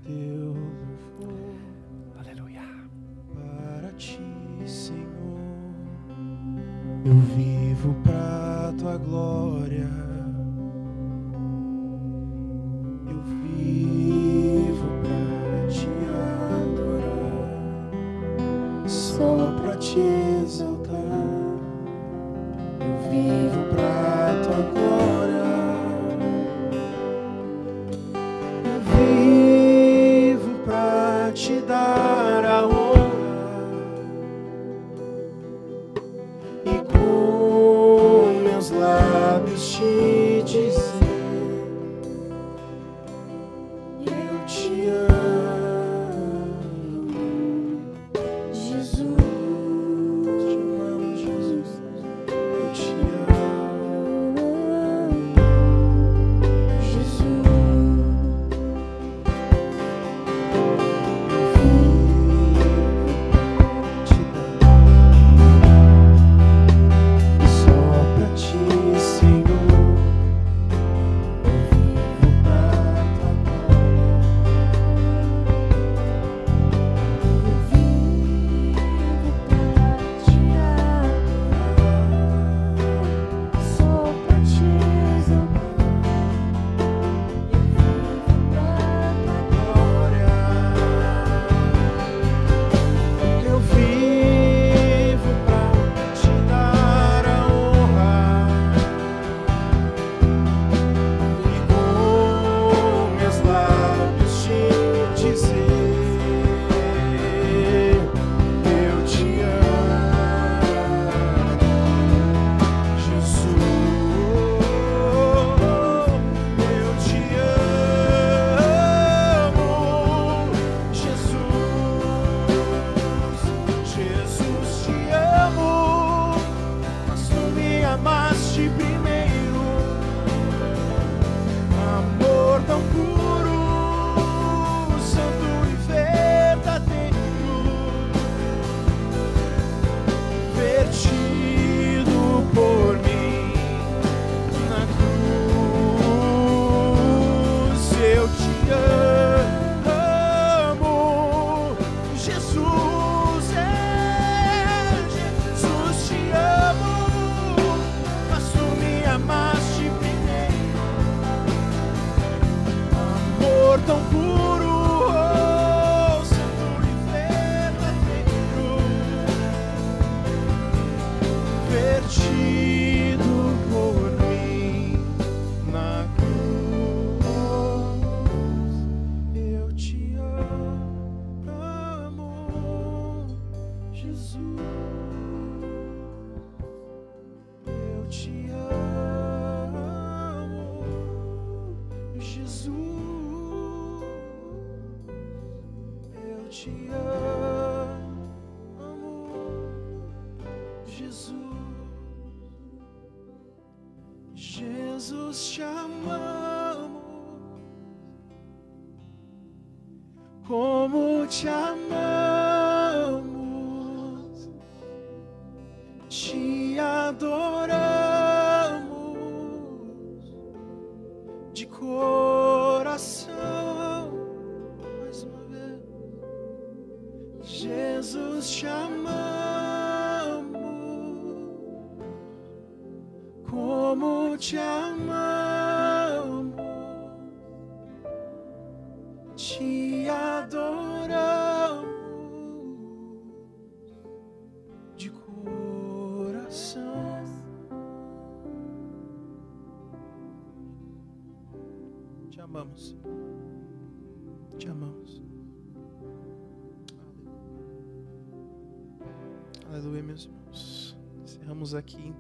[0.05, 0.60] teu
[7.03, 9.89] Eu vivo para tua glória.
[13.09, 15.89] Eu vivo para te
[16.69, 17.89] adorar,
[18.87, 20.95] só para te exaltar.
[22.81, 25.70] Eu vivo para tua glória.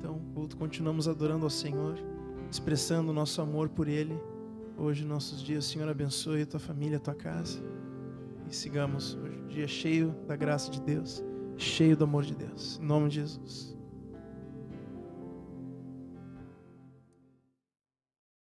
[0.00, 0.56] Então culto.
[0.56, 1.98] Continuamos adorando ao Senhor,
[2.50, 4.18] expressando o nosso amor por Ele.
[4.76, 7.62] Hoje, nossos dias, Senhor, abençoe a tua família, a tua casa.
[8.50, 11.22] E sigamos hoje dia cheio da graça de Deus,
[11.56, 12.78] cheio do amor de Deus.
[12.80, 13.76] Em nome de Jesus.